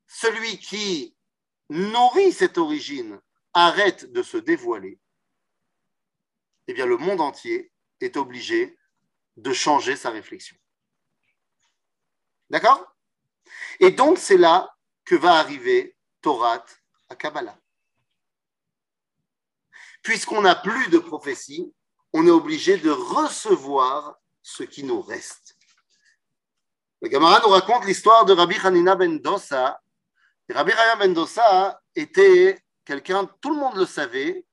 [0.07, 1.16] celui qui
[1.68, 3.20] nourrit cette origine
[3.55, 5.00] arrête de se dévoiler,
[6.68, 8.79] eh bien le monde entier est obligé
[9.37, 10.57] de changer sa réflexion.
[12.50, 12.94] D'accord?
[13.81, 16.64] Et donc, c'est là que va arriver Torah
[17.09, 17.59] à Kabbalah.
[20.02, 21.74] Puisqu'on n'a plus de prophétie,
[22.18, 25.55] on est obligé de recevoir ce qui nous reste.
[27.02, 29.83] Le Gamara nous raconte l'histoire de Rabbi Hanina ben Dossa.
[30.48, 34.46] Rabbi Hanina ben Dossa était quelqu'un, tout le monde le savait,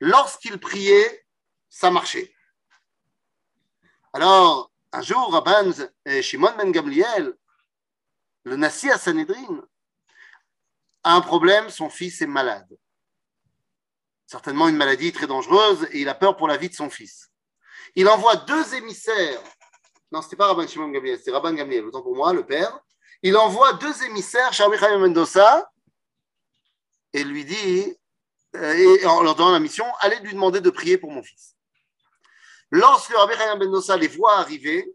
[0.00, 1.26] lorsqu'il priait,
[1.68, 2.34] ça marchait.
[4.14, 5.72] Alors, un jour, Rabban
[6.22, 7.34] Shimon ben Gamliel,
[8.44, 9.62] le Nassi à Sanhedrin,
[11.04, 12.78] a un problème, son fils est malade.
[14.32, 17.28] Certainement une maladie très dangereuse et il a peur pour la vie de son fils.
[17.94, 19.42] Il envoie deux émissaires.
[20.10, 22.80] Non, ce n'était pas Rabban Shimon Gamliel, c'était Rabban Gamliel, autant pour moi, le père.
[23.22, 25.70] Il envoie deux émissaires chez Rabbi Mendoza
[27.12, 27.94] et lui dit,
[28.56, 31.54] euh, en leur donnant la mission, allez lui demander de prier pour mon fils.
[32.70, 34.94] Lorsque Rabbi Mendoza les voit arriver,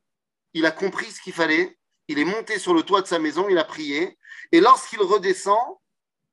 [0.56, 3.48] il a compris ce qu'il fallait, il est monté sur le toit de sa maison,
[3.50, 4.18] il a prié,
[4.52, 5.78] et lorsqu'il redescend,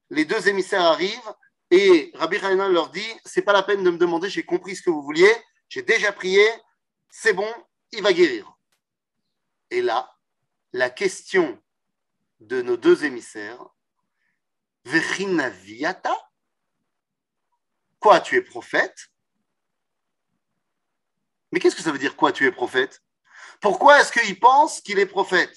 [0.09, 1.35] les deux émissaires arrivent,
[1.77, 4.83] et Rabbi Hanan leur dit, c'est pas la peine de me demander, j'ai compris ce
[4.83, 5.33] que vous vouliez,
[5.69, 6.47] j'ai déjà prié,
[7.11, 7.53] c'est bon,
[7.91, 8.57] il va guérir.
[9.71, 10.09] Et là,
[10.73, 11.61] la question
[12.39, 13.67] de nos deux émissaires,
[14.85, 16.17] Vechinaviata
[17.99, 19.09] Quoi, tu es prophète?
[21.51, 23.03] Mais qu'est-ce que ça veut dire quoi, tu es prophète?
[23.61, 25.57] Pourquoi est-ce qu'il pense qu'il est prophète?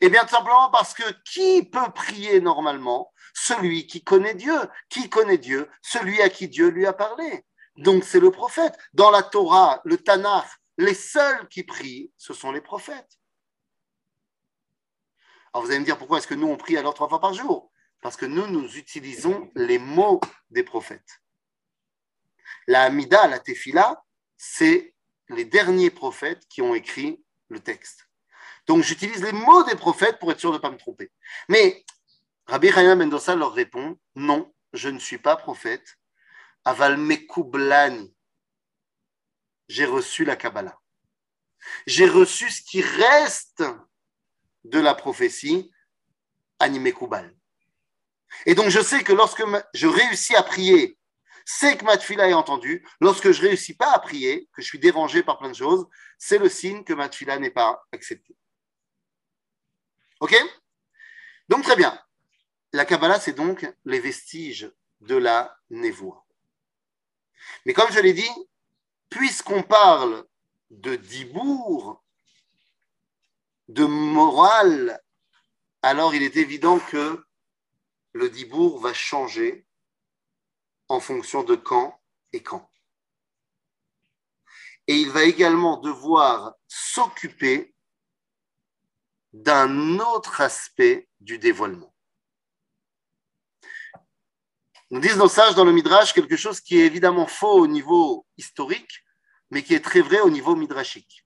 [0.00, 4.58] Eh bien, tout simplement parce que qui peut prier normalement Celui qui connaît Dieu.
[4.88, 7.44] Qui connaît Dieu Celui à qui Dieu lui a parlé.
[7.76, 8.78] Donc, c'est le prophète.
[8.94, 10.46] Dans la Torah, le Tanakh,
[10.78, 13.18] les seuls qui prient, ce sont les prophètes.
[15.52, 17.32] Alors vous allez me dire pourquoi est-ce que nous on prie alors trois fois par
[17.32, 17.70] jour?
[18.00, 20.20] Parce que nous, nous utilisons les mots
[20.50, 21.22] des prophètes.
[22.66, 24.02] La Hamida, la Tefila,
[24.36, 24.94] c'est
[25.28, 28.08] les derniers prophètes qui ont écrit le texte.
[28.66, 31.12] Donc j'utilise les mots des prophètes pour être sûr de ne pas me tromper.
[31.48, 31.84] Mais
[32.46, 35.96] Rabbi Raya Mendoza leur répond non, je ne suis pas prophète.
[36.64, 38.14] Aval Mekoublani.
[39.68, 40.78] J'ai reçu la Kabbalah.
[41.86, 43.64] J'ai reçu ce qui reste
[44.64, 45.70] de la prophétie
[46.58, 47.34] animé Koubal.
[48.46, 49.42] Et donc je sais que lorsque
[49.74, 50.98] je réussis à prier,
[51.44, 52.86] c'est que ma tfila est entendue.
[53.00, 55.86] Lorsque je réussis pas à prier, que je suis dérangé par plein de choses,
[56.18, 58.36] c'est le signe que ma tfila n'est pas acceptée.
[60.20, 60.34] Ok?
[61.48, 61.98] Donc très bien.
[62.74, 64.68] La Kabbalah, c'est donc les vestiges
[65.00, 66.26] de la névoie.
[67.64, 68.34] Mais comme je l'ai dit,
[69.10, 70.26] puisqu'on parle
[70.70, 72.02] de Dibourg,
[73.68, 75.00] de morale,
[75.82, 77.24] alors il est évident que
[78.12, 79.64] le Dibourg va changer
[80.88, 82.00] en fonction de quand
[82.32, 82.68] et quand.
[84.88, 87.72] Et il va également devoir s'occuper
[89.32, 91.93] d'un autre aspect du dévoilement.
[94.90, 98.26] Nous disent nos sages dans le Midrash quelque chose qui est évidemment faux au niveau
[98.36, 99.02] historique,
[99.50, 101.24] mais qui est très vrai au niveau midrashique.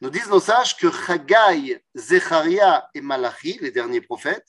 [0.00, 4.48] Nous disent nos sages que Chagai, Zecharia et Malachi, les derniers prophètes,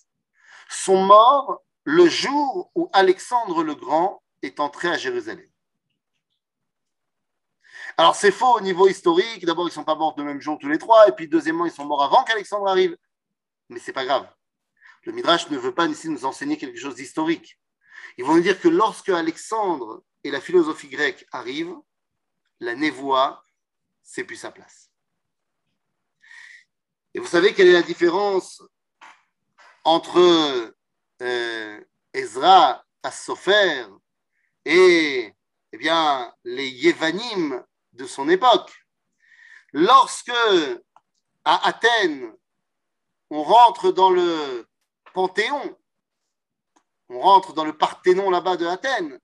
[0.70, 5.48] sont morts le jour où Alexandre le Grand est entré à Jérusalem.
[7.98, 9.46] Alors c'est faux au niveau historique.
[9.46, 11.66] D'abord, ils ne sont pas morts le même jour tous les trois, et puis deuxièmement,
[11.66, 12.98] ils sont morts avant qu'Alexandre arrive.
[13.70, 14.28] Mais c'est pas grave.
[15.04, 17.60] Le Midrash ne veut pas ici nous enseigner quelque chose d'historique.
[18.18, 21.76] Ils vont nous dire que lorsque Alexandre et la philosophie grecque arrivent,
[22.60, 23.44] la névoie,
[24.02, 24.90] c'est plus sa place.
[27.14, 28.62] Et vous savez quelle est la différence
[29.84, 30.74] entre
[31.22, 31.82] euh,
[32.14, 33.86] Ezra Sofer
[34.66, 35.34] et
[35.74, 38.72] eh bien, les Yévanim de son époque?
[39.74, 40.32] Lorsque
[41.44, 42.34] à Athènes,
[43.30, 44.68] on rentre dans le
[45.14, 45.78] Panthéon,
[47.14, 49.20] on rentre dans le Parthénon là-bas de Athènes,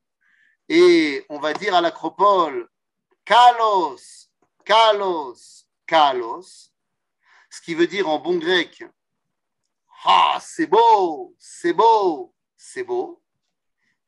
[0.68, 2.70] et on va dire à l'acropole,
[3.26, 4.30] Kalos,
[4.64, 6.72] Kalos, Kalos,
[7.50, 8.84] ce qui veut dire en bon grec
[10.06, 13.24] Ah, c'est beau, c'est beau, c'est beau.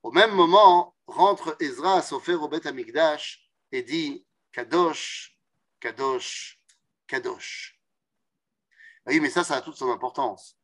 [0.04, 5.38] Au même moment, rentre Ezra à Sofer au Beth Amikdash et dit Kadosh,
[5.80, 6.60] Kadosh,
[7.08, 7.80] Kadosh.
[9.08, 10.58] Oui, mais ça, ça a toute son importance.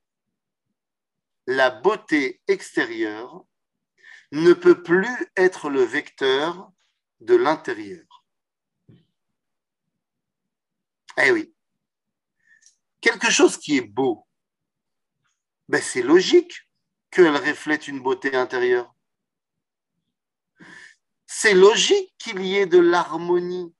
[1.48, 3.46] La beauté extérieure
[4.32, 6.72] ne peut plus être le vecteur
[7.22, 8.26] de l'intérieur.
[11.18, 11.54] Eh oui
[13.08, 14.28] quelque chose qui est beau,
[15.70, 16.68] ben c'est logique
[17.10, 18.94] qu'elle reflète une beauté intérieure.
[21.26, 23.74] C'est logique qu'il y ait de l'harmonie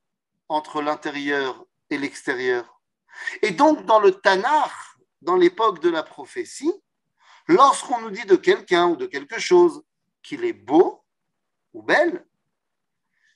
[0.48, 2.82] entre l'intérieur et l'extérieur.
[3.42, 4.72] Et donc, dans le Tanakh,
[5.22, 6.74] dans l'époque de la prophétie,
[7.48, 9.84] lorsqu'on nous dit de quelqu'un ou de quelque chose
[10.22, 11.04] qu'il est beau
[11.74, 12.26] ou belle,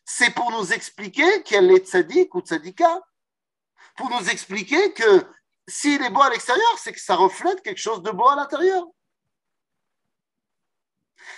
[0.03, 3.01] c'est pour nous expliquer qu'elle est tzaddik ou tzadika.
[3.95, 5.25] Pour nous expliquer que
[5.67, 8.85] s'il est beau à l'extérieur, c'est que ça reflète quelque chose de beau à l'intérieur.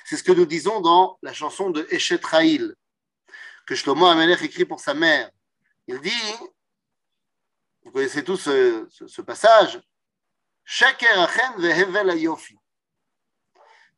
[0.06, 2.76] C'est ce que nous disons dans la chanson de Eshet Raïl,
[3.66, 5.30] que Shlomo Amelech écrit pour sa mère.
[5.88, 6.34] Il dit,
[7.84, 9.82] vous connaissez tous ce, ce, passage,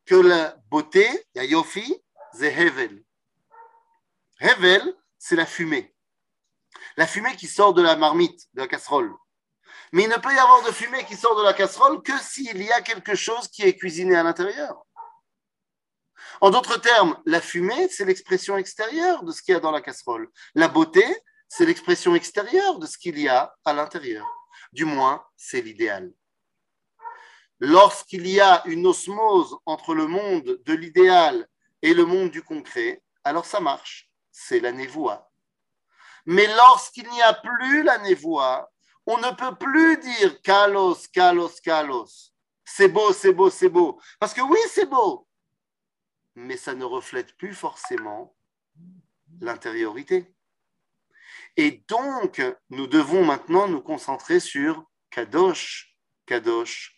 [0.06, 3.04] que la beauté, Yayofi, c'est Hevel.
[4.40, 5.94] Hevel, c'est la fumée.
[6.96, 9.12] La fumée qui sort de la marmite, de la casserole.
[9.92, 12.62] Mais il ne peut y avoir de fumée qui sort de la casserole que s'il
[12.62, 14.86] y a quelque chose qui est cuisiné à l'intérieur.
[16.40, 19.80] En d'autres termes, la fumée, c'est l'expression extérieure de ce qu'il y a dans la
[19.80, 20.28] casserole.
[20.54, 21.04] La beauté,
[21.48, 24.26] c'est l'expression extérieure de ce qu'il y a à l'intérieur.
[24.72, 26.12] Du moins, c'est l'idéal.
[27.60, 31.48] Lorsqu'il y a une osmose entre le monde de l'idéal
[31.82, 34.10] et le monde du concret, alors ça marche.
[34.30, 35.30] C'est la névoie.
[36.26, 38.70] Mais lorsqu'il n'y a plus la névoie,
[39.06, 42.32] on ne peut plus dire kalos, kalos, kalos.
[42.64, 44.00] C'est beau, c'est beau, c'est beau.
[44.18, 45.26] Parce que oui, c'est beau.
[46.34, 48.36] Mais ça ne reflète plus forcément
[49.40, 50.34] l'intériorité.
[51.56, 56.95] Et donc, nous devons maintenant nous concentrer sur Kadosh, Kadosh,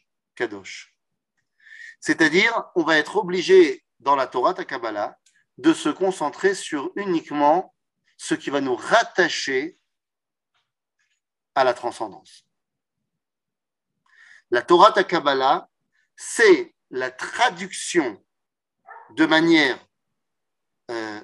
[2.00, 5.18] C'est-à-dire, on va être obligé dans la Torah Takabala
[5.58, 7.74] de se concentrer sur uniquement
[8.16, 9.78] ce qui va nous rattacher
[11.54, 12.46] à la transcendance.
[14.50, 15.68] La Torah Takabala,
[16.16, 18.24] c'est la traduction
[19.10, 19.78] de manière
[20.90, 21.20] euh,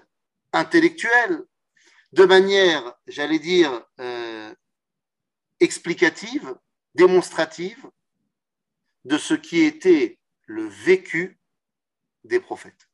[0.52, 1.42] intellectuelle,
[2.12, 4.54] de manière, j'allais dire, euh,
[5.60, 6.54] explicative,
[6.94, 7.90] démonstrative
[9.04, 11.38] de ce qui était le vécu
[12.24, 12.88] des prophètes.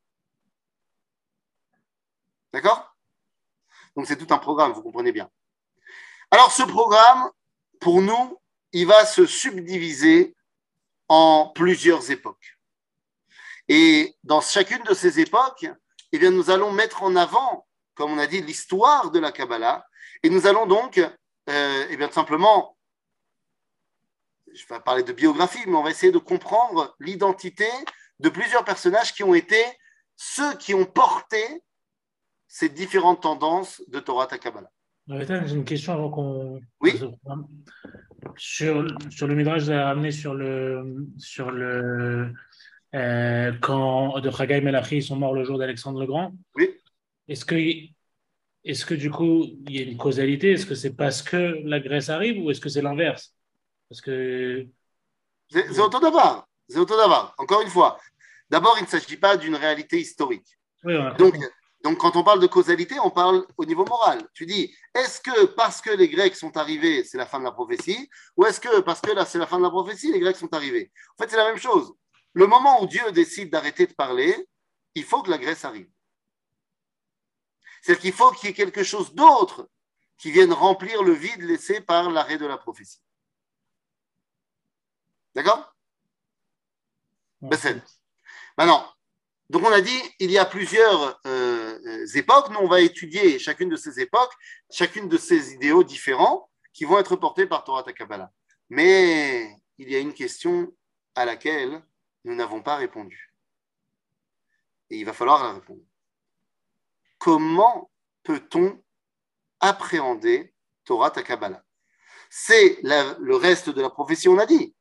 [2.53, 2.97] D'accord?
[3.97, 5.31] Donc c'est tout un programme, vous comprenez bien.
[6.31, 7.31] Alors ce programme,
[7.81, 8.39] pour nous,
[8.73, 10.35] il va se subdiviser
[11.09, 12.59] en plusieurs époques.
[13.69, 15.67] Et dans chacune de ces époques,
[16.13, 17.69] eh bien, nous allons mettre en avant
[18.01, 19.87] comme on a dit, l'histoire de la Kabbalah.
[20.23, 22.77] Et nous allons donc, euh, eh bien, simplement,
[24.55, 27.67] je vais parler de biographie, mais on va essayer de comprendre l'identité
[28.19, 29.63] de plusieurs personnages qui ont été
[30.17, 31.43] ceux qui ont porté
[32.47, 34.71] ces différentes tendances de Torah à Kabbalah.
[35.09, 36.61] J'ai une question avant qu'on.
[36.81, 36.93] Oui.
[38.37, 41.07] Sur, sur le Midrash, vous avez ramené sur le.
[41.19, 42.33] Sur le
[42.95, 46.33] euh, quand de Chagai Melachi sont morts le jour d'Alexandre le Grand.
[46.57, 46.71] Oui.
[47.29, 50.53] Est-ce que, est que du coup, il y a une causalité?
[50.53, 53.35] Est-ce que c'est parce que la Grèce arrive ou est-ce que c'est l'inverse?
[53.91, 54.67] Parce que.
[55.51, 57.35] C'est d'abord.
[57.39, 57.99] Encore une fois.
[58.49, 60.59] D'abord, il ne s'agit pas d'une réalité historique.
[60.85, 61.35] donc,
[61.83, 64.23] donc, quand on parle de causalité, on parle au niveau moral.
[64.35, 67.53] Tu dis, est-ce que parce que les Grecs sont arrivés, c'est la fin de la
[67.53, 70.37] prophétie Ou est-ce que parce que là, c'est la fin de la prophétie, les Grecs
[70.37, 70.93] sont arrivés?
[71.17, 71.95] En fait, c'est la même chose.
[72.35, 74.47] Le moment où Dieu décide d'arrêter de parler,
[74.95, 75.89] il faut que la Grèce arrive.
[77.83, 79.69] C'est qu'il faut qu'il y ait quelque chose d'autre
[80.19, 83.01] qui vienne remplir le vide laissé par l'arrêt de la prophétie.
[85.35, 85.75] D'accord?
[88.59, 88.87] Maintenant,
[89.49, 92.51] donc on a dit, il y a plusieurs euh, époques.
[92.51, 94.33] Nous, on va étudier chacune de ces époques,
[94.71, 98.31] chacune de ces idéaux différents qui vont être portés par Torah Takabala.
[98.69, 100.73] Mais il y a une question
[101.15, 101.83] à laquelle
[102.25, 103.35] nous n'avons pas répondu.
[104.91, 105.83] Et il va falloir la répondre
[107.21, 107.91] comment
[108.25, 108.83] peut-on
[109.61, 110.53] appréhender
[110.85, 111.63] Torah Takabala
[112.29, 114.75] C'est le reste de la prophétie, on a dit.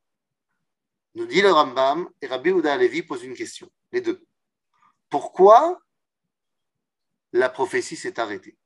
[1.14, 4.24] Nous dit le Rambam et Rabbi Ouda Alevi pose une question, les deux.
[5.08, 5.80] Pourquoi
[7.32, 8.56] la prophétie s'est arrêtée?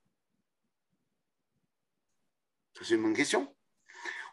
[2.74, 3.54] C'est une bonne question.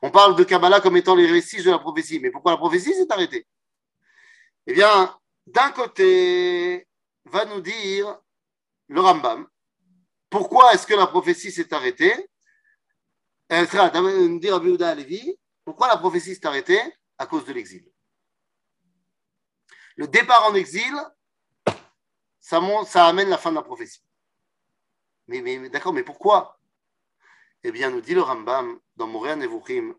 [0.02, 2.94] On parle de Kabbalah comme étant les récits de la prophétie, mais pourquoi la prophétie
[2.94, 3.48] s'est arrêtée?
[4.66, 6.88] Eh bien, d'un côté,
[7.26, 8.20] va nous dire
[8.88, 9.48] le Rambam.
[10.30, 12.30] Pourquoi est-ce que la prophétie s'est arrêtée?
[15.64, 16.82] Pourquoi la prophétie s'est arrêtée?
[17.18, 17.88] À cause de l'exil.
[19.98, 20.94] Le départ en exil,
[22.40, 22.60] ça,
[23.08, 24.04] amène la fin de la prophétie.
[25.28, 26.60] Mais, d'accord, mais pourquoi?
[27.64, 29.96] Eh bien, nous dit le Rambam dans Moréa Nevuchim,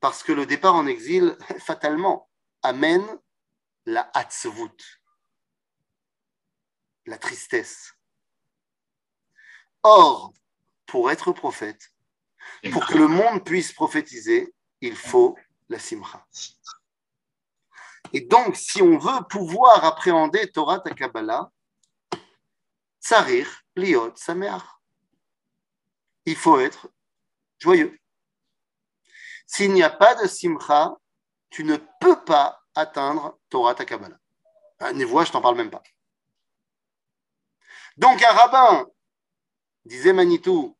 [0.00, 2.30] parce que le départ en exil, fatalement,
[2.62, 3.06] amène
[3.86, 5.02] la hatzvut,
[7.06, 7.94] la tristesse.
[9.82, 10.32] Or,
[10.86, 11.92] pour être prophète,
[12.72, 15.36] pour que le monde puisse prophétiser, il faut
[15.68, 16.26] la simcha.
[18.14, 21.50] Et donc, si on veut pouvoir appréhender Torah Takabala,
[23.00, 24.62] tsarir liot sameach.
[26.24, 26.88] il faut être
[27.58, 27.98] joyeux.
[29.46, 30.96] S'il n'y a pas de simcha,
[31.50, 34.18] tu ne peux pas atteindre Torah ta Kabbalah.
[34.94, 35.82] Névoie, je t'en parle même pas.
[37.96, 38.86] Donc un rabbin,
[39.84, 40.78] disait Manitou,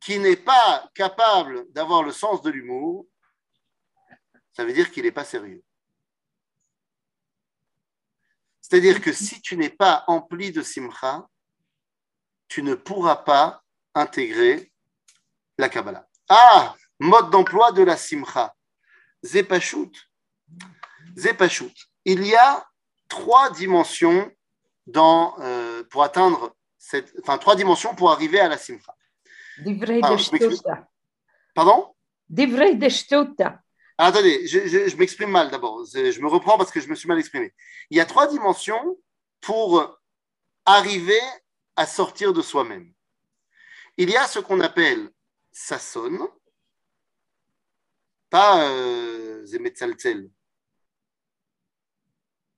[0.00, 3.06] qui n'est pas capable d'avoir le sens de l'humour,
[4.52, 5.62] ça veut dire qu'il n'est pas sérieux.
[8.70, 11.26] C'est-à-dire que si tu n'es pas empli de simcha,
[12.46, 13.64] tu ne pourras pas
[13.96, 14.72] intégrer
[15.58, 16.06] la Kabbalah.
[16.28, 18.54] Ah, mode d'emploi de la simcha.
[19.24, 19.90] Zepachut.
[21.16, 21.74] Zepachut.
[22.04, 22.64] Il y a
[23.08, 24.30] trois dimensions
[24.86, 28.94] dans, euh, pour atteindre cette, enfin, trois dimensions pour arriver à la simcha.
[31.56, 31.92] Pardon
[33.44, 33.60] ah,
[34.02, 35.84] Attendez, je, m'exprime mal d'abord.
[35.84, 37.52] Je me reprends parce que je me suis mal exprimé.
[37.90, 38.98] Il y a trois dimensions
[39.42, 40.00] pour
[40.64, 41.20] arriver
[41.76, 42.94] à sortir de soi-même.
[43.98, 45.12] Il y a ce qu'on appelle
[45.52, 46.32] sasson,
[48.30, 49.44] pas euh.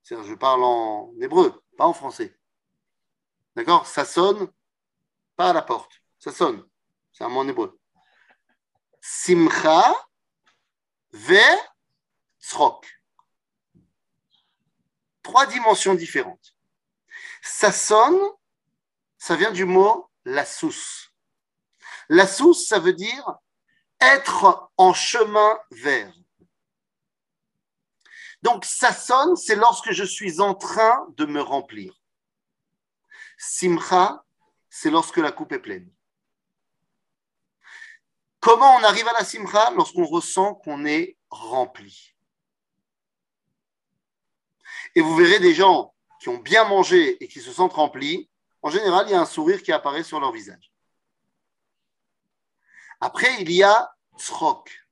[0.05, 2.38] Je parle en hébreu, pas en français.
[3.57, 3.88] D'accord?
[3.88, 4.49] Ça sonne,
[5.34, 5.90] pas à la porte.
[6.20, 6.64] Ça sonne.
[7.12, 7.80] C'est un mot en hébreu.
[9.01, 9.93] Simcha
[11.12, 11.42] ve
[12.40, 12.86] tzrok.
[15.22, 16.56] Trois dimensions différentes.
[17.42, 18.20] Ça sonne,
[19.18, 21.12] ça vient du mot la souce.
[22.08, 23.38] La souce, ça veut dire
[24.00, 26.12] être en chemin vers.
[28.42, 31.94] Donc, ça sonne, c'est lorsque je suis en train de me remplir.
[33.38, 34.24] Simcha,
[34.68, 35.88] c'est lorsque la coupe est pleine.
[38.43, 42.16] Comment on arrive à la simcha Lorsqu'on ressent qu'on est rempli?
[44.97, 48.28] Et vous verrez des gens qui ont bien mangé et qui se sentent remplis,
[48.61, 50.72] en général, il y a un sourire qui apparaît sur leur visage.
[53.01, 54.88] Après, il y a tzrok.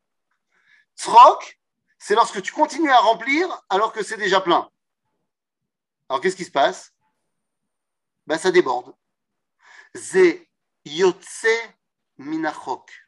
[0.97, 1.61] Tzrok,
[1.99, 4.71] c'est lorsque tu continues à remplir alors que c'est déjà plein.
[6.09, 6.93] Alors qu'est-ce qui se passe?
[8.29, 8.95] Ben, Ça déborde.
[9.97, 10.47] Ze
[10.85, 11.49] yotse
[12.17, 13.00] minachok.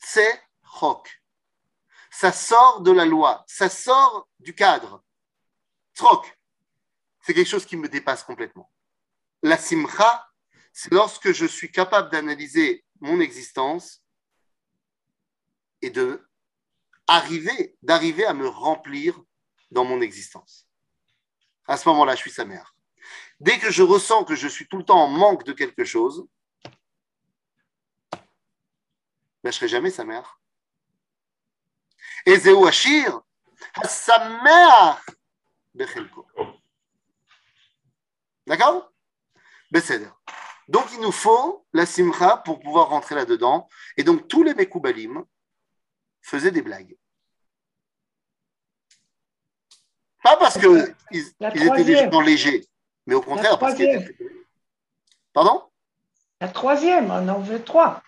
[0.00, 0.20] Tse
[0.78, 1.22] chok.
[2.10, 5.04] Ça sort de la loi, ça sort du cadre.
[5.94, 6.38] Tzrok,
[7.22, 8.70] c'est quelque chose qui me dépasse complètement.
[9.42, 10.28] La simcha,
[10.72, 14.02] c'est lorsque je suis capable d'analyser mon existence
[15.82, 16.28] et de
[17.06, 19.20] arriver, d'arriver à me remplir
[19.70, 20.68] dans mon existence.
[21.66, 22.74] À ce moment-là, je suis sa mère.
[23.38, 26.26] Dès que je ressens que je suis tout le temps en manque de quelque chose,
[28.12, 28.20] ben,
[29.42, 30.40] je ne serai jamais sa mère.
[32.26, 33.20] Et Zéou Achir,
[33.84, 35.04] sa mère,
[38.46, 38.92] D'accord?
[40.68, 43.68] Donc, il nous faut la simcha pour pouvoir rentrer là-dedans.
[43.96, 45.24] Et donc, tous les Mekoubalim
[46.20, 46.96] faisaient des blagues.
[50.22, 52.68] Pas parce qu'ils ils étaient légèrement légers,
[53.06, 54.16] mais au contraire parce qu'ils étaient...
[55.32, 55.70] Pardon?
[56.40, 58.02] La troisième, on en veut trois.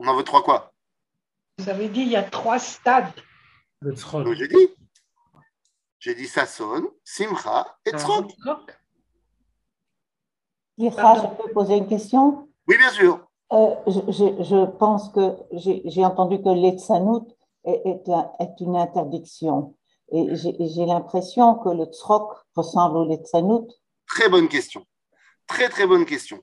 [0.00, 0.72] On en veut trois quoi?
[1.58, 3.12] Vous avez dit il y a trois stades.
[3.82, 4.68] J'ai dit.
[5.98, 8.32] J'ai dit Sasson, Simcha et Tzrok.
[10.78, 12.48] Ira, je peux poser une question?
[12.66, 13.28] Oui, bien sûr.
[13.52, 17.28] Euh, je, je, pense que j'ai entendu que l'Etsanout
[17.64, 19.76] est, est, est, une interdiction.
[20.12, 23.68] Et j'ai l'impression que le tzrok ressemble au letzanout.
[24.06, 24.86] Très bonne question.
[25.46, 26.42] Très, très bonne question.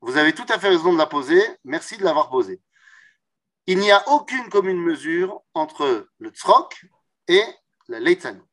[0.00, 1.42] Vous avez tout à fait raison de la poser.
[1.64, 2.62] Merci de l'avoir posée.
[3.68, 6.86] Il n'y a aucune commune mesure entre le tzrok
[7.26, 7.42] et
[7.88, 8.48] la letzanout.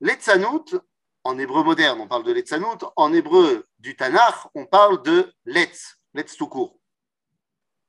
[0.00, 0.80] Letzanout,
[1.22, 2.78] en hébreu moderne, on parle de letzanout.
[2.96, 6.80] En hébreu du Tanakh, on parle de letz, letz tout court.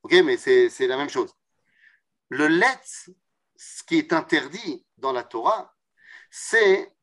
[0.04, 1.34] Ok, mais c'est la même chose.
[2.28, 3.10] Le letz,
[3.56, 5.74] ce qui est interdit dans la Torah,
[6.30, 6.94] c'est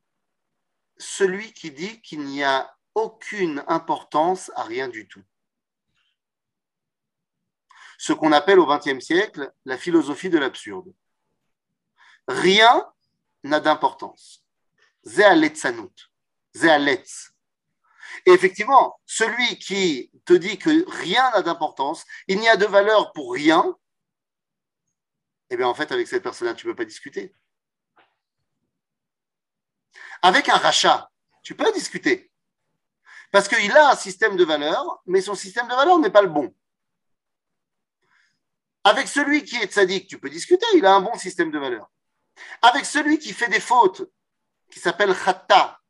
[0.96, 5.22] celui qui dit qu'il n'y a aucune importance à rien du tout.
[8.00, 10.90] Ce qu'on appelle au XXe siècle la philosophie de l'absurde.
[12.28, 12.90] Rien
[13.44, 14.42] n'a d'importance.
[15.04, 15.92] Zéaletzanout.
[16.54, 17.34] Zéaletz.
[18.24, 23.12] Et effectivement, celui qui te dit que rien n'a d'importance, il n'y a de valeur
[23.12, 23.76] pour rien,
[25.50, 27.34] eh bien, en fait, avec cette personne-là, tu ne peux pas discuter.
[30.22, 31.10] Avec un rachat,
[31.42, 32.32] tu peux discuter.
[33.30, 36.28] Parce qu'il a un système de valeurs, mais son système de valeurs n'est pas le
[36.28, 36.54] bon.
[38.84, 41.90] Avec celui qui est sadique, tu peux discuter, il a un bon système de valeurs.
[42.62, 44.02] Avec celui qui fait des fautes,
[44.70, 45.80] qui s'appelle khatta,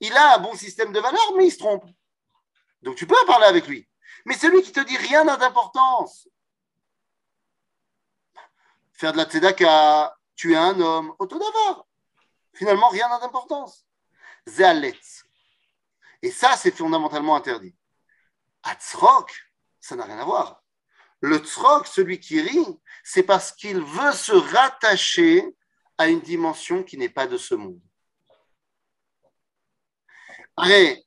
[0.00, 1.84] il a un bon système de valeurs, mais il se trompe.
[2.82, 3.88] Donc tu peux parler avec lui.
[4.24, 6.28] Mais celui qui te dit rien n'a d'importance.
[8.92, 11.86] Faire de la tzedaka, tuer un homme, autodavar.
[12.54, 13.86] Finalement, rien n'a d'importance.
[14.46, 15.24] Zéaletz.
[16.22, 17.74] Et ça, c'est fondamentalement interdit.
[18.62, 19.32] Atzrok,
[19.80, 20.62] ça n'a rien à voir.
[21.20, 25.44] Le tzrok, celui qui rit, c'est parce qu'il veut se rattacher
[25.98, 27.80] à une dimension qui n'est pas de ce monde.
[30.56, 31.04] Allez,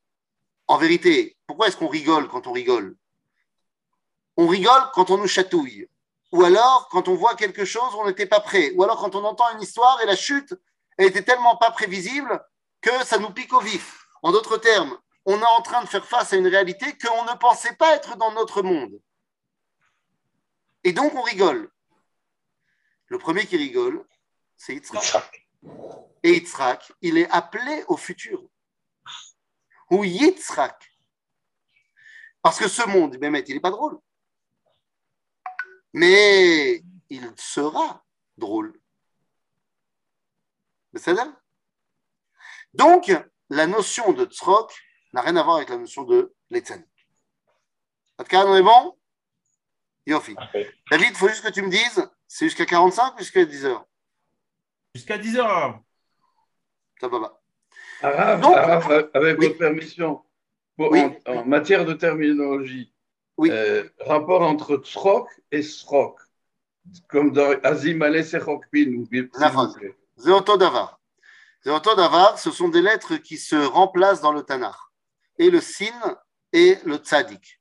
[0.68, 2.96] en vérité, pourquoi est-ce qu'on rigole quand on rigole?
[4.38, 5.88] On rigole quand on nous chatouille.
[6.32, 8.72] Ou alors quand on voit quelque chose où on n'était pas prêt.
[8.76, 10.54] Ou alors quand on entend une histoire et la chute
[11.00, 12.46] elle était tellement pas prévisible
[12.82, 14.06] que ça nous pique au vif.
[14.22, 17.38] En d'autres termes, on est en train de faire face à une réalité qu'on ne
[17.38, 19.00] pensait pas être dans notre monde.
[20.84, 21.72] Et donc on rigole.
[23.08, 24.06] Le premier qui rigole,
[24.56, 25.48] c'est Yitzhak.
[26.24, 28.42] Et Yitzhak, il est appelé au futur.
[29.90, 30.90] Ou Yitzhak.
[32.42, 34.00] Parce que ce monde, il n'est pas drôle.
[35.94, 38.06] Mais il sera
[38.38, 38.80] drôle.
[42.74, 43.12] Donc,
[43.50, 44.74] la notion de tzrok
[45.14, 46.86] n'a rien à voir avec la notion de letzen.
[48.28, 48.99] cas, on est bon?
[50.06, 50.36] Yofi.
[50.92, 53.86] David, il faut juste que tu me dises, c'est jusqu'à 45 ou jusqu'à 10 heures?
[54.96, 55.80] Jusqu'à 10 heures.
[57.00, 57.42] Ça va pas.
[58.02, 60.22] Araf, avec votre permission,
[60.78, 62.94] en, matière de terminologie,
[63.40, 66.20] euh, rapport entre tzrok et srok,
[67.08, 69.04] comme dans Azim Ale Sechokpin.
[70.18, 71.00] Zéoto Davar.
[71.64, 74.76] Zéoto Davar, ce sont des lettres qui se remplacent dans le Tanakh.
[75.38, 76.18] Et le Sin
[76.54, 77.59] et le Tzadik.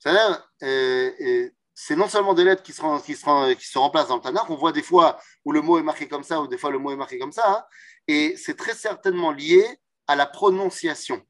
[0.00, 4.16] C'est-à-dire, euh, c'est non seulement des lettres qui se, qui, se, qui se, remplacent dans
[4.16, 6.56] le Tanakh, on voit des fois où le mot est marqué comme ça, ou des
[6.58, 7.64] fois le mot est marqué comme ça, hein,
[8.08, 9.64] et c'est très certainement lié
[10.06, 11.22] à la prononciation.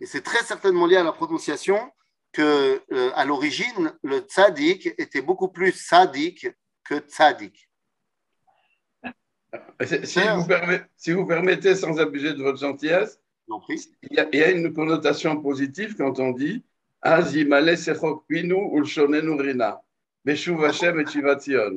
[0.00, 1.90] Et c'est très certainement lié à la prononciation
[2.32, 6.48] que, euh, à l'origine, le tzadik était beaucoup plus sadik
[6.84, 7.68] que tzadik.
[9.82, 13.18] Si vous, permettez, si vous, permettez, sans abuser de votre gentillesse,
[13.68, 16.64] il y, a, il y, a, une connotation positive quand on dit
[17.02, 17.52] Hashem
[21.00, 21.70] et Chivatzion.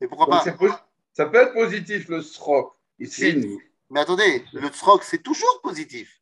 [0.00, 0.44] Mais pourquoi pas?
[1.12, 2.74] Ça peut être positif, le srok.
[2.98, 3.58] Ici.
[3.90, 6.20] Mais attendez, le srok, c'est toujours positif.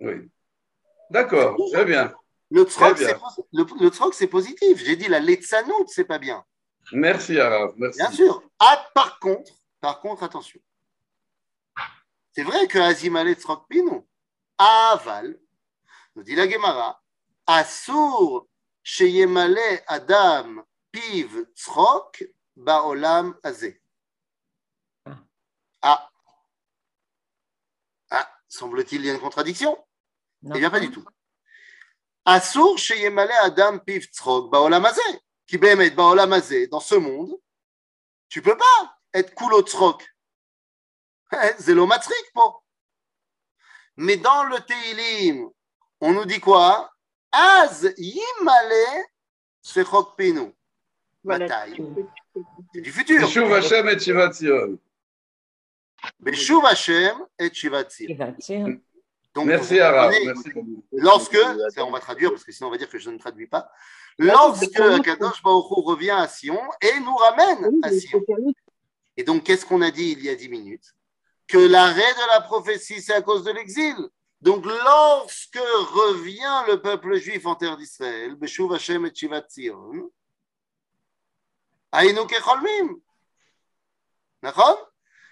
[0.00, 0.30] Oui.
[1.10, 2.14] D'accord, très bien.
[2.50, 2.98] Le srok,
[4.14, 4.78] c'est positif.
[4.84, 6.44] J'ai dit la letzanout, c'est pas bien.
[6.92, 7.74] Merci, Arav.
[7.76, 7.98] Merci.
[7.98, 8.42] Bien sûr.
[8.58, 10.60] Ah, par contre, par contre, attention.
[12.32, 14.06] C'est vrai que Azimale Tzrok Pino,
[14.58, 15.38] Aval,
[16.14, 17.02] nous dit la Gemara,
[17.48, 18.46] Asur
[18.82, 22.22] Sheyemale Adam Piv Tzrok
[22.54, 23.80] Baolam Azé.
[25.80, 26.10] Ah.
[28.10, 29.82] Ah, semble-t-il, il y a une contradiction?
[30.44, 31.04] Eh bien, pas du tout.
[32.26, 35.00] Asur Sheyemale Adam Piv Tzrok Baolam Azé.
[35.46, 37.34] Qui bémet Baolam Azé, dans ce monde,
[38.28, 40.06] tu peux pas être kulotzrok.
[41.58, 42.62] C'est le matzrik, po.
[43.96, 45.48] Mais dans le Teilim,
[46.00, 46.92] on nous dit quoi?
[47.30, 49.10] Az yimale
[49.60, 50.54] sechok pinu.
[51.24, 51.76] Bataille.
[52.72, 53.20] C'est du futur.
[53.20, 54.78] Beshuv Hashem et Shivat Zion.
[56.20, 58.80] Beshuv Hashem et Shivat Zion.
[59.34, 60.14] Donc, Merci, Arabe.
[60.92, 61.38] Lorsque,
[61.78, 63.70] on va traduire parce que sinon on va dire que je ne traduis pas.
[64.18, 64.70] Lorsque
[65.02, 68.20] Kadosh Baruch revient à Sion et nous ramène à Sion.
[69.16, 70.94] Et donc, qu'est-ce qu'on a dit il y a dix minutes?
[71.46, 73.96] Que l'arrêt de la prophétie, c'est à cause de l'exil.
[74.40, 80.10] Donc, lorsque revient le peuple juif en terre d'Israël, Beshuv Hashem et Shivat Zion,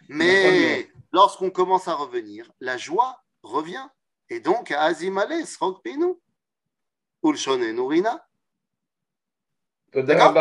[0.09, 3.87] mais lorsqu'on commence à revenir, la joie revient.
[4.29, 6.15] Et donc, Azimale, Srok Pinu,
[7.23, 8.27] Ulshone Nourina.
[9.95, 10.33] D'accord?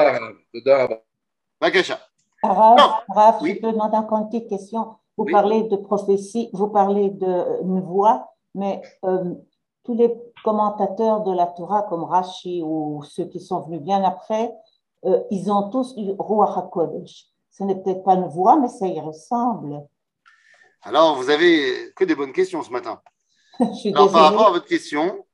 [2.42, 4.98] Raph, je peux demander encore une petite question.
[5.18, 9.36] Vous parlez de prophétie, vous parlez de voix, mais euh,
[9.84, 10.12] tous les
[10.44, 14.52] commentateurs de la Torah, comme Rashi ou ceux qui sont venus bien après,
[15.06, 17.28] euh, ils ont tous du Ruach HaKodesh.
[17.52, 19.82] Ce n'est peut-être pas une voix, mais ça y ressemble.
[20.82, 23.02] Alors, vous avez que des bonnes questions ce matin.
[23.60, 25.26] Alors, par rapport à votre question,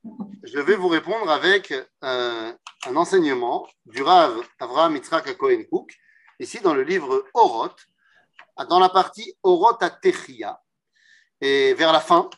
[0.42, 2.52] je vais vous répondre avec euh,
[2.86, 5.92] un enseignement du Rav Avraham Yitzhak Cohen Cook,
[6.38, 7.78] ici dans le livre Oroth,
[8.68, 10.60] dans la partie Oroth à Techia,
[11.40, 12.28] et vers la fin,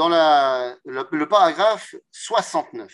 [0.00, 2.90] dans le, paragraphe 69.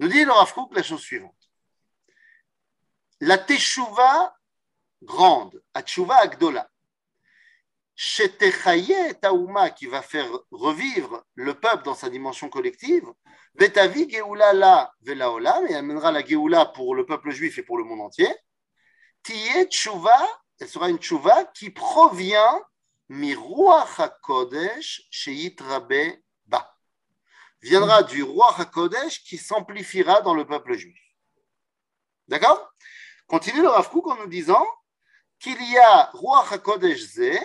[0.00, 1.34] Nous dit le Rav Cook la chose suivante.
[3.20, 4.36] La Teshuva
[5.02, 6.68] grande, à Teshuva Agdola,
[9.22, 13.06] Taouma, qui va faire revivre le peuple dans sa dimension collective,
[13.54, 17.84] Vetavi Geoula la Velaolam, et amènera la Geoula pour le peuple juif et pour le
[17.84, 18.28] monde entier.
[19.22, 20.18] Tiye Tshuva,
[20.60, 22.60] elle sera une Tshuva qui provient
[23.08, 26.76] Miruach HaKodesh Sheit Rabbe Ba.
[27.60, 31.00] Viendra du roi HaKodesh qui s'amplifiera dans le peuple juif.
[32.28, 32.72] D'accord?
[33.26, 34.66] Continue le Rav Kook en nous disant
[35.38, 37.40] qu'il y a roi HaKodesh Zé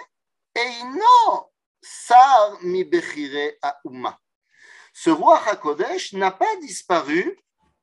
[0.56, 1.52] Eino
[1.82, 4.20] Sar mi Bechire Auma.
[4.94, 7.40] Ce roi HaKodesh n'a pas disparu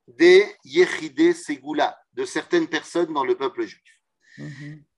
[0.07, 4.01] des Yechide Segula, de certaines personnes dans le peuple juif.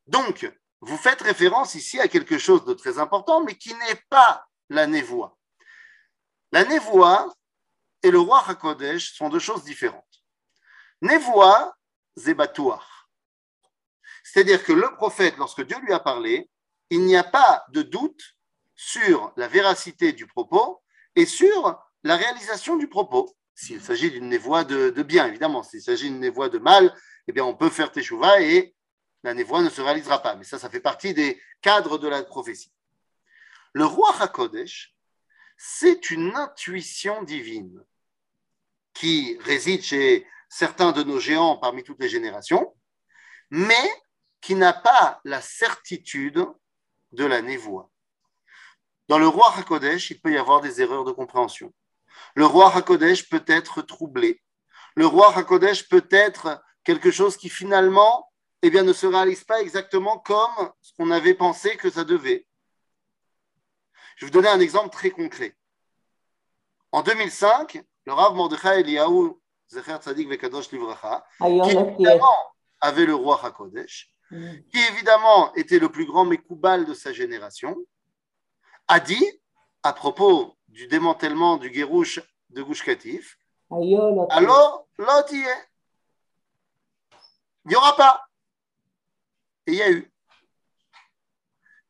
[0.07, 0.51] Donc,
[0.83, 4.89] vous faites référence ici à quelque chose de très important, mais qui n'est pas la
[4.89, 5.39] névoie.
[6.51, 7.33] La névoie
[8.03, 10.05] et le roi HaKodesh sont deux choses différentes.
[11.01, 11.76] Névoie,
[12.18, 13.09] Zebatouar.
[14.24, 16.51] C'est-à-dire que le prophète, lorsque Dieu lui a parlé,
[16.91, 18.20] il n'y a pas de doute
[18.74, 20.83] sur la véracité du propos
[21.14, 23.35] et sur la réalisation du propos.
[23.55, 25.62] S'il s'agit d'une névoie de, bien, évidemment.
[25.62, 26.95] S'il s'agit d'une névoie de mal,
[27.28, 28.74] eh bien, on peut faire teshuva et
[29.23, 30.35] la névoie ne se réalisera pas.
[30.35, 32.73] Mais ça, ça fait partie des cadres de la prophétie.
[33.73, 34.95] Le roi Hakodesh,
[35.57, 37.83] c'est une intuition divine
[38.95, 42.75] qui réside chez certains de nos géants parmi toutes les générations,
[43.51, 43.91] mais
[44.41, 46.45] qui n'a pas la certitude
[47.12, 47.91] de la névoie.
[49.09, 51.73] Dans le roi Hakodesh, il peut y avoir des erreurs de compréhension.
[52.35, 54.43] Le roi Hakodesh peut être troublé.
[54.95, 58.32] Le roi Hakodesh peut être quelque chose qui finalement
[58.63, 62.47] eh bien, ne se réalise pas exactement comme ce qu'on avait pensé que ça devait.
[64.17, 65.57] Je vais vous donner un exemple très concret.
[66.93, 69.33] En 2005, le Rav Mordechai Eliyahu,
[69.69, 72.37] Zecher Tzadik Vekadosh Livracha, qui évidemment
[72.81, 74.53] avait le roi Hakodesh, mm.
[74.71, 77.77] qui évidemment était le plus grand Mekoubal de sa génération,
[78.89, 79.25] a dit,
[79.83, 83.39] à propos du démantèlement du Guérouche de Gouche Katif,
[83.71, 85.45] alors, là, il
[87.65, 88.23] n'y aura pas.
[89.67, 90.11] Et il y a eu.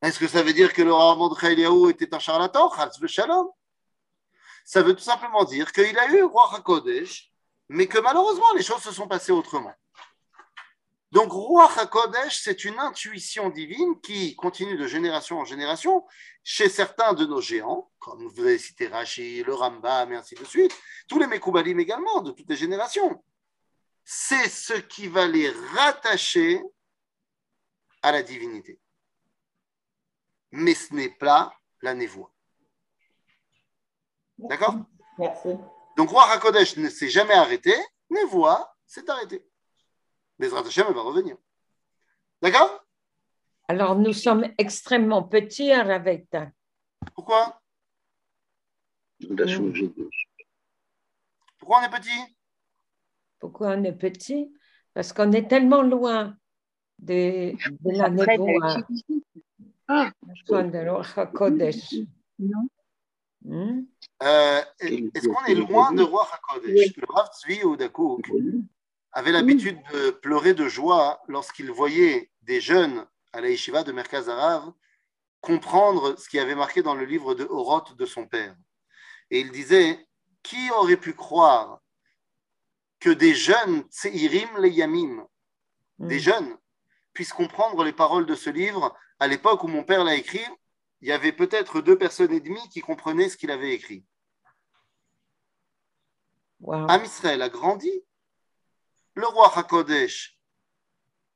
[0.02, 1.52] Est-ce que ça veut dire que le Rav Mordechai
[1.90, 2.70] était un charlatan?
[4.64, 6.50] Ça veut tout simplement dire qu'il a eu roi
[7.68, 9.72] mais que malheureusement, les choses se sont passées autrement.
[11.12, 11.70] Donc, Roi
[12.30, 16.06] c'est une intuition divine qui continue de génération en génération
[16.42, 20.44] chez certains de nos géants, comme vous avez cité Rashi, le Rambam et ainsi de
[20.44, 20.74] suite,
[21.08, 23.22] tous les Mekoubalim également, de toutes les générations.
[24.04, 26.62] C'est ce qui va les rattacher
[28.02, 28.80] à la divinité.
[30.50, 32.32] Mais ce n'est pas la névoie.
[34.38, 34.74] D'accord?
[35.18, 35.50] Merci.
[35.96, 37.72] Donc, Roi HaKodesh ne s'est jamais arrêté,
[38.10, 39.44] névoie s'est arrêté.
[40.38, 41.36] Bezrat Hashem, elle va revenir.
[42.40, 42.84] D'accord?
[43.68, 46.50] Alors, nous sommes extrêmement petits à Raveta.
[47.14, 47.60] Pourquoi?
[51.58, 52.36] Pourquoi on est petit?
[53.38, 54.52] Pourquoi on est petit?
[54.94, 56.36] Parce qu'on est tellement loin
[57.02, 58.76] de, de la névoie.
[59.88, 60.10] Ah,
[60.48, 61.94] de Kodesh.
[62.38, 62.68] Non.
[63.44, 63.84] Hmm?
[64.22, 68.30] Euh, Est-ce qu'on est loin de Roi HaKodesh Le Rav Tzvi Oudakouk
[69.10, 74.28] avait l'habitude de pleurer de joie lorsqu'il voyait des jeunes à la yeshiva de Merkaz
[74.28, 74.72] Arav
[75.40, 78.56] comprendre ce qui avait marqué dans le livre de Horoth de son père.
[79.30, 80.06] Et il disait
[80.44, 81.80] Qui aurait pu croire
[83.00, 85.26] que des jeunes, Tseirim le Yamim,
[85.98, 86.56] des jeunes,
[87.12, 90.44] puissent comprendre les paroles de ce livre à l'époque où mon père l'a écrit
[91.02, 94.04] il y avait peut-être deux personnes et demie qui comprenaient ce qu'il avait écrit.
[96.60, 96.86] Wow.
[96.88, 97.90] Am Israël a grandi
[99.14, 100.38] le roi Hakodesh,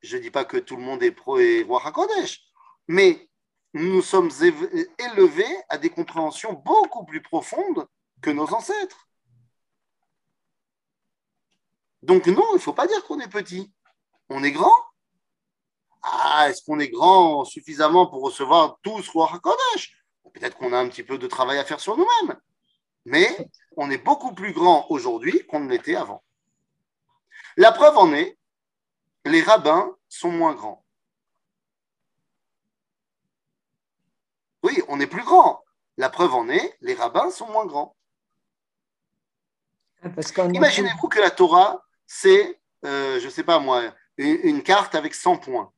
[0.00, 2.40] je ne dis pas que tout le monde est pro et roi Hakodesh,
[2.88, 3.28] mais
[3.74, 7.86] nous sommes élevés à des compréhensions beaucoup plus profondes
[8.22, 9.08] que nos ancêtres.
[12.02, 13.74] Donc non, il ne faut pas dire qu'on est petit.
[14.28, 14.72] On est grand.
[16.09, 19.96] Ah, est-ce qu'on est grand suffisamment pour recevoir tous roi Hakodesh?
[20.32, 22.38] Peut-être qu'on a un petit peu de travail à faire sur nous-mêmes.
[23.07, 26.22] Mais on est beaucoup plus grand aujourd'hui qu'on ne l'était avant.
[27.57, 28.38] La preuve en est,
[29.24, 30.84] les rabbins sont moins grands.
[34.62, 35.64] Oui, on est plus grand.
[35.96, 37.96] La preuve en est, les rabbins sont moins grands.
[40.02, 40.09] Ah,
[40.52, 43.82] Imaginez-vous que la Torah, c'est, euh, je ne sais pas moi,
[44.18, 45.72] une, carte avec 100 points.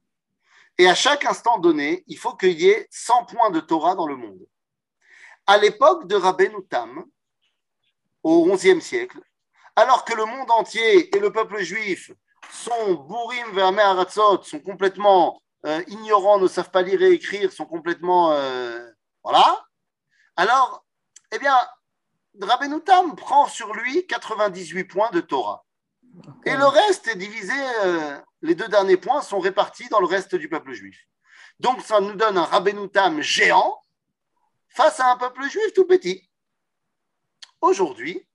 [0.79, 4.07] Et à chaque instant donné, il faut qu'il y ait 100 points de Torah dans
[4.07, 4.39] le monde.
[5.47, 7.05] À l'époque de Rabbeinu Tam,
[8.23, 9.21] au XIe siècle,
[9.75, 12.13] alors que le monde entier et le peuple juif
[12.53, 17.67] sont bourrim vers Aratzot, sont complètement euh, ignorants, ne savent pas lire et écrire, sont
[17.67, 18.33] complètement...
[18.33, 18.89] euh,
[19.25, 19.65] voilà.
[20.37, 20.85] Alors,
[21.33, 21.57] eh bien,
[22.41, 25.65] Rabbeinu Tam prend sur lui 98 points de Torah.
[26.45, 27.55] Et le reste est divisé,
[27.85, 31.07] euh, les deux derniers points sont répartis dans le reste du peuple juif.
[31.61, 33.83] Donc ça nous donne un Rabbeinu Tam géant
[34.69, 36.29] face à un peuple juif tout petit.
[37.61, 38.27] Aujourd'hui,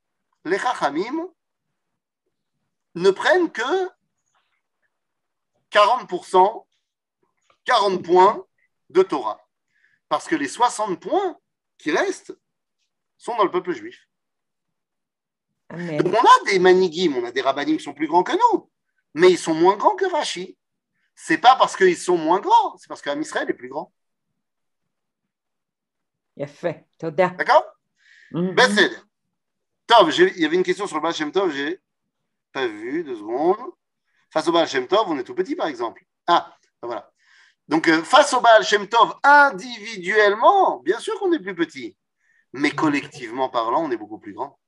[0.46, 1.30] les Chachamim
[2.96, 3.90] ne prennent que
[5.72, 6.66] 40%,
[7.66, 8.46] 40 points
[8.90, 9.40] de Torah.
[10.10, 11.38] Parce que les 60 points
[11.78, 12.38] qui restent
[13.18, 14.08] sont dans le peuple juif.
[15.74, 18.70] On a des manigim, on a des rabbinim qui sont plus grands que nous,
[19.16, 20.58] mais ils sont moins grands que Rashi.
[21.16, 23.92] C'est pas parce qu'ils sont moins grands, c'est parce qu'Amisraël est plus grand.
[26.48, 26.88] fait.
[27.38, 27.66] D'accord?
[28.32, 28.56] Mm.
[29.86, 31.82] Tov, il y avait une question sur le Baal Shem Tov, j'ai
[32.52, 33.58] pas vu, deux secondes.
[34.32, 36.04] Face au Baal Shem Tov, on est tout petit par exemple.
[36.28, 37.12] Ah, ben voilà.
[37.68, 41.98] Donc euh, face au Baal Shem Tov, individuellement, bien sûr qu'on est plus petit,
[42.54, 44.60] mais collectivement parlant, on est beaucoup plus grand.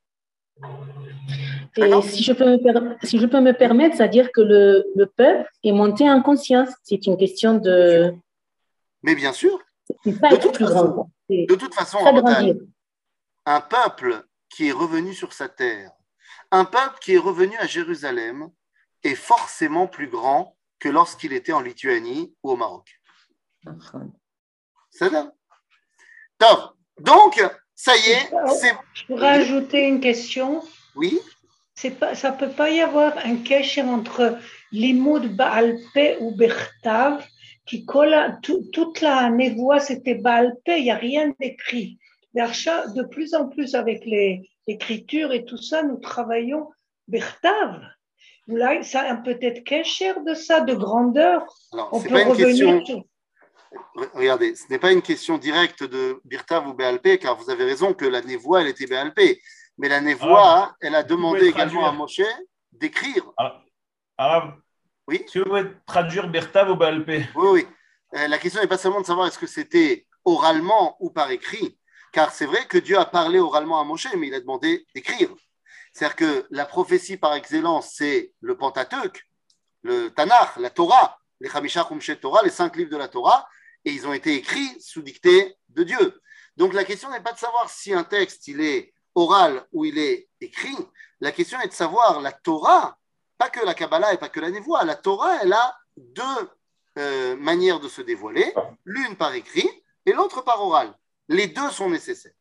[1.78, 5.49] Et si je, peux me si je peux me permettre, c'est-à-dire que le, le, peuple
[5.64, 6.70] est monté en conscience.
[6.84, 8.14] C'est une question de.
[9.03, 9.60] Mais bien sûr.
[10.06, 11.99] De, toute façon, de, toute façon,
[13.45, 15.91] un peuple qui est revenu sur sa terre,
[16.51, 18.49] un peuple qui est revenu à Jérusalem,
[19.03, 22.99] est forcément plus grand que lorsqu'il était en Lituanie ou au Maroc.
[24.89, 25.32] C'est ça?
[26.99, 27.43] Donc,
[27.76, 28.71] ça y est, c'est.
[28.93, 30.61] Je pourrais ajouter une question.
[30.95, 31.19] Oui,
[31.78, 34.38] C'est pas, ça peut pas y avoir un kesher entre
[34.71, 37.21] l'imoud Baalpé ou Bertav,
[37.65, 41.99] qui colle tout- toute la névoie, c'était Baalpé, il n'y a rien d'écrit.
[42.34, 46.69] De plus en plus avec les- l'écriture et tout ça, nous travaillons
[47.07, 47.82] Bertav.
[48.47, 51.45] Là, ça a peut-être kesher de ça, de grandeur.
[51.73, 52.47] alors, On peut pas une revenir
[52.78, 52.86] question.
[52.86, 53.03] sur-
[54.13, 57.93] Regardez, ce n'est pas une question directe de Birtav ou BLP, car vous avez raison
[57.93, 59.41] que la névoie, elle était BLP.
[59.78, 61.91] Mais la névoie, elle a demandé également à.
[61.91, 62.21] Moshe
[62.71, 63.23] d'écrire.
[64.17, 64.55] Arabe,
[65.07, 67.67] Oui, est-ce que vous pouvez traduire Bertav au Balpé oui, oui.
[68.15, 71.78] Euh, la question n'est pas seulement de savoir est-ce que c'était oralement ou par écrit,
[72.11, 75.30] car c'est vrai que Dieu a parlé oralement à Moshe, mais il a demandé d'écrire.
[75.91, 79.23] C'est-à-dire que la prophétie par excellence, c'est le Pentateuque,
[79.84, 83.47] le Tanakh, la Torah, les Chamisha Chumshet Torah, les cinq livres de la Torah,
[83.86, 86.21] et ils ont été écrits sous dictée de Dieu.
[86.57, 89.97] Donc la question n'est pas de savoir si un texte il est oral ou il
[89.97, 90.75] est écrit.
[91.21, 92.97] La question est de savoir la Torah,
[93.38, 94.83] pas que la Kabbalah et pas que la névoie.
[94.83, 96.49] La Torah, elle a deux
[96.97, 99.69] euh, manières de se dévoiler, l'une par écrit
[100.05, 100.93] et l'autre par oral.
[101.27, 102.33] Les deux sont nécessaires.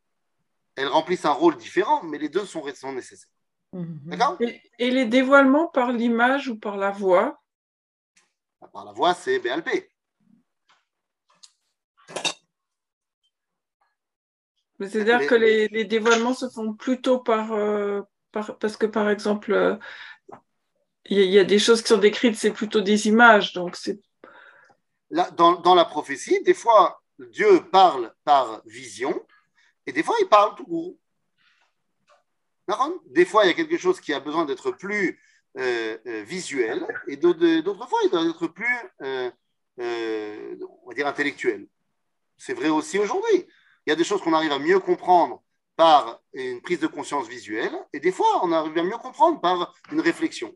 [0.76, 3.30] Elles remplissent un rôle différent, mais les deux sont, sont nécessaires.
[3.72, 4.01] Mhm.
[4.07, 4.36] D'accord?
[4.40, 7.40] Et, et les dévoilements par l'image ou par la voix?
[8.72, 9.93] Par la voix, c'est BLP.
[14.79, 18.03] Mais C'est-à-dire que les, les dévoilements se font plutôt par, euh,
[18.33, 19.77] par parce que par exemple, euh,
[21.07, 23.53] il y, a- il y a des choses qui sont décrites, c'est plutôt des images,
[23.53, 24.01] donc c'est
[25.11, 29.14] Là, dans, dans la prophétie, des fois, Dieu parle par vision,
[29.87, 30.97] et des fois, il parle tout court.
[33.07, 35.20] Des fois, il y a quelque chose qui a besoin d'être plus
[35.59, 35.97] euh,
[36.27, 38.77] visuel, et d'autres fois, il doit être plus,
[39.79, 41.68] on va dire, intellectuel.
[42.37, 43.47] C'est vrai aussi aujourd'hui.
[43.87, 45.43] Il y a des choses qu'on arrive à mieux comprendre
[45.76, 49.74] par une prise de conscience visuelle, et des fois, on arrive à mieux comprendre par
[49.91, 50.55] une réflexion.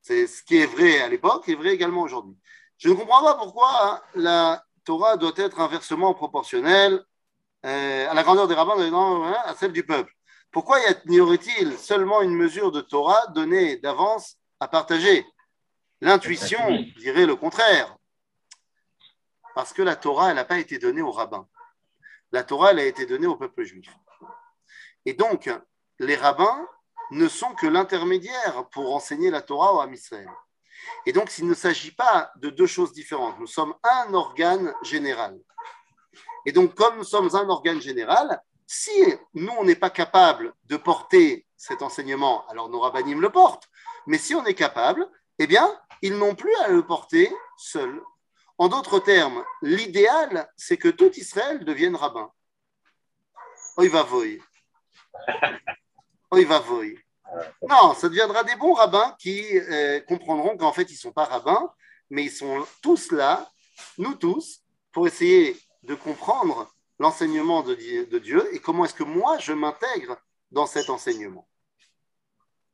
[0.00, 2.36] C'est ce qui est vrai à l'époque est vrai également aujourd'hui.
[2.78, 7.04] Je ne comprends pas pourquoi hein, la Torah doit être inversement proportionnelle
[7.64, 10.12] euh, à la grandeur des rabbins hein, à celle du peuple.
[10.50, 15.24] Pourquoi n'y aurait-il seulement une mesure de Torah donnée d'avance à partager?
[16.00, 16.58] L'intuition
[16.98, 17.96] dirait le contraire.
[19.54, 21.46] Parce que la Torah, elle n'a pas été donnée aux rabbins.
[22.32, 23.94] La Torah, elle a été donnée au peuple juif.
[25.04, 25.50] Et donc,
[25.98, 26.66] les rabbins
[27.10, 30.30] ne sont que l'intermédiaire pour enseigner la Torah au Ham Israël.
[31.06, 35.38] Et donc, s'il ne s'agit pas de deux choses différentes, nous sommes un organe général.
[36.46, 38.90] Et donc, comme nous sommes un organe général, si
[39.34, 43.68] nous, on n'est pas capable de porter cet enseignement, alors nos rabbinim le portent.
[44.06, 45.08] Mais si on est capable,
[45.38, 48.02] eh bien, ils n'ont plus à le porter seuls.
[48.58, 52.30] En d'autres termes, l'idéal, c'est que tout Israël devienne rabbin.
[53.76, 54.40] Oy va voy.
[56.30, 56.98] Oy va voy.
[57.68, 61.24] Non, ça deviendra des bons rabbins qui euh, comprendront qu'en fait, ils ne sont pas
[61.24, 61.72] rabbins,
[62.10, 63.50] mais ils sont tous là,
[63.96, 64.60] nous tous,
[64.92, 69.54] pour essayer de comprendre l'enseignement de, Di- de Dieu et comment est-ce que moi, je
[69.54, 70.18] m'intègre
[70.50, 71.48] dans cet enseignement.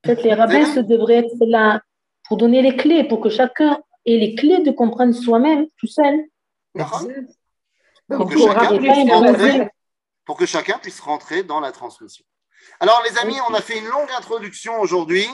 [0.05, 1.81] En fait, les rabbins devraient être là
[2.27, 6.25] pour donner les clés, pour que chacun et les clés de comprendre soi-même tout seul.
[8.09, 9.69] Pour que, chacun puisse rentrer,
[10.25, 12.25] pour que chacun puisse rentrer dans la transmission.
[12.81, 15.27] Alors, les amis, on a fait une longue introduction aujourd'hui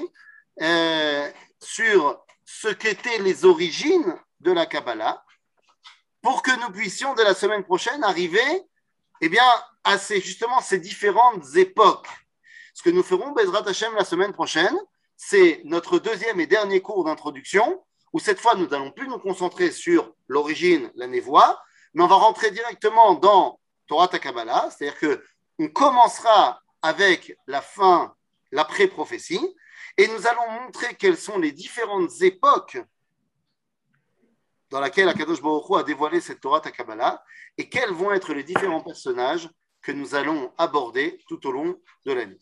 [0.61, 5.25] euh, sur ce qu'étaient les origines de la Kabbalah
[6.21, 8.41] pour que nous puissions, dès la semaine prochaine, arriver
[9.21, 9.45] eh bien,
[9.85, 12.09] à ces, justement ces différentes époques.
[12.75, 14.77] Ce que nous ferons, Bezrat Hashem, la semaine prochaine,
[15.17, 17.85] c'est notre deuxième et dernier cours d'introduction,
[18.15, 21.61] où cette fois, nous n'allons plus nous concentrer sur l'origine, la névoie,
[21.93, 25.25] mais on va rentrer directement dans Torah Takabala, c'est-à-dire que
[25.59, 28.15] on commencera avec la fin,
[28.53, 29.45] l'après-prophétie,
[29.99, 32.79] et nous allons montrer quelles sont les différentes époques
[34.71, 37.23] dans lesquelles Akadosh Baruch Hu a dévoilé cette Torah Takabala,
[37.59, 39.51] et quels vont être les différents personnages
[39.83, 42.41] que nous allons aborder tout au long de l'année.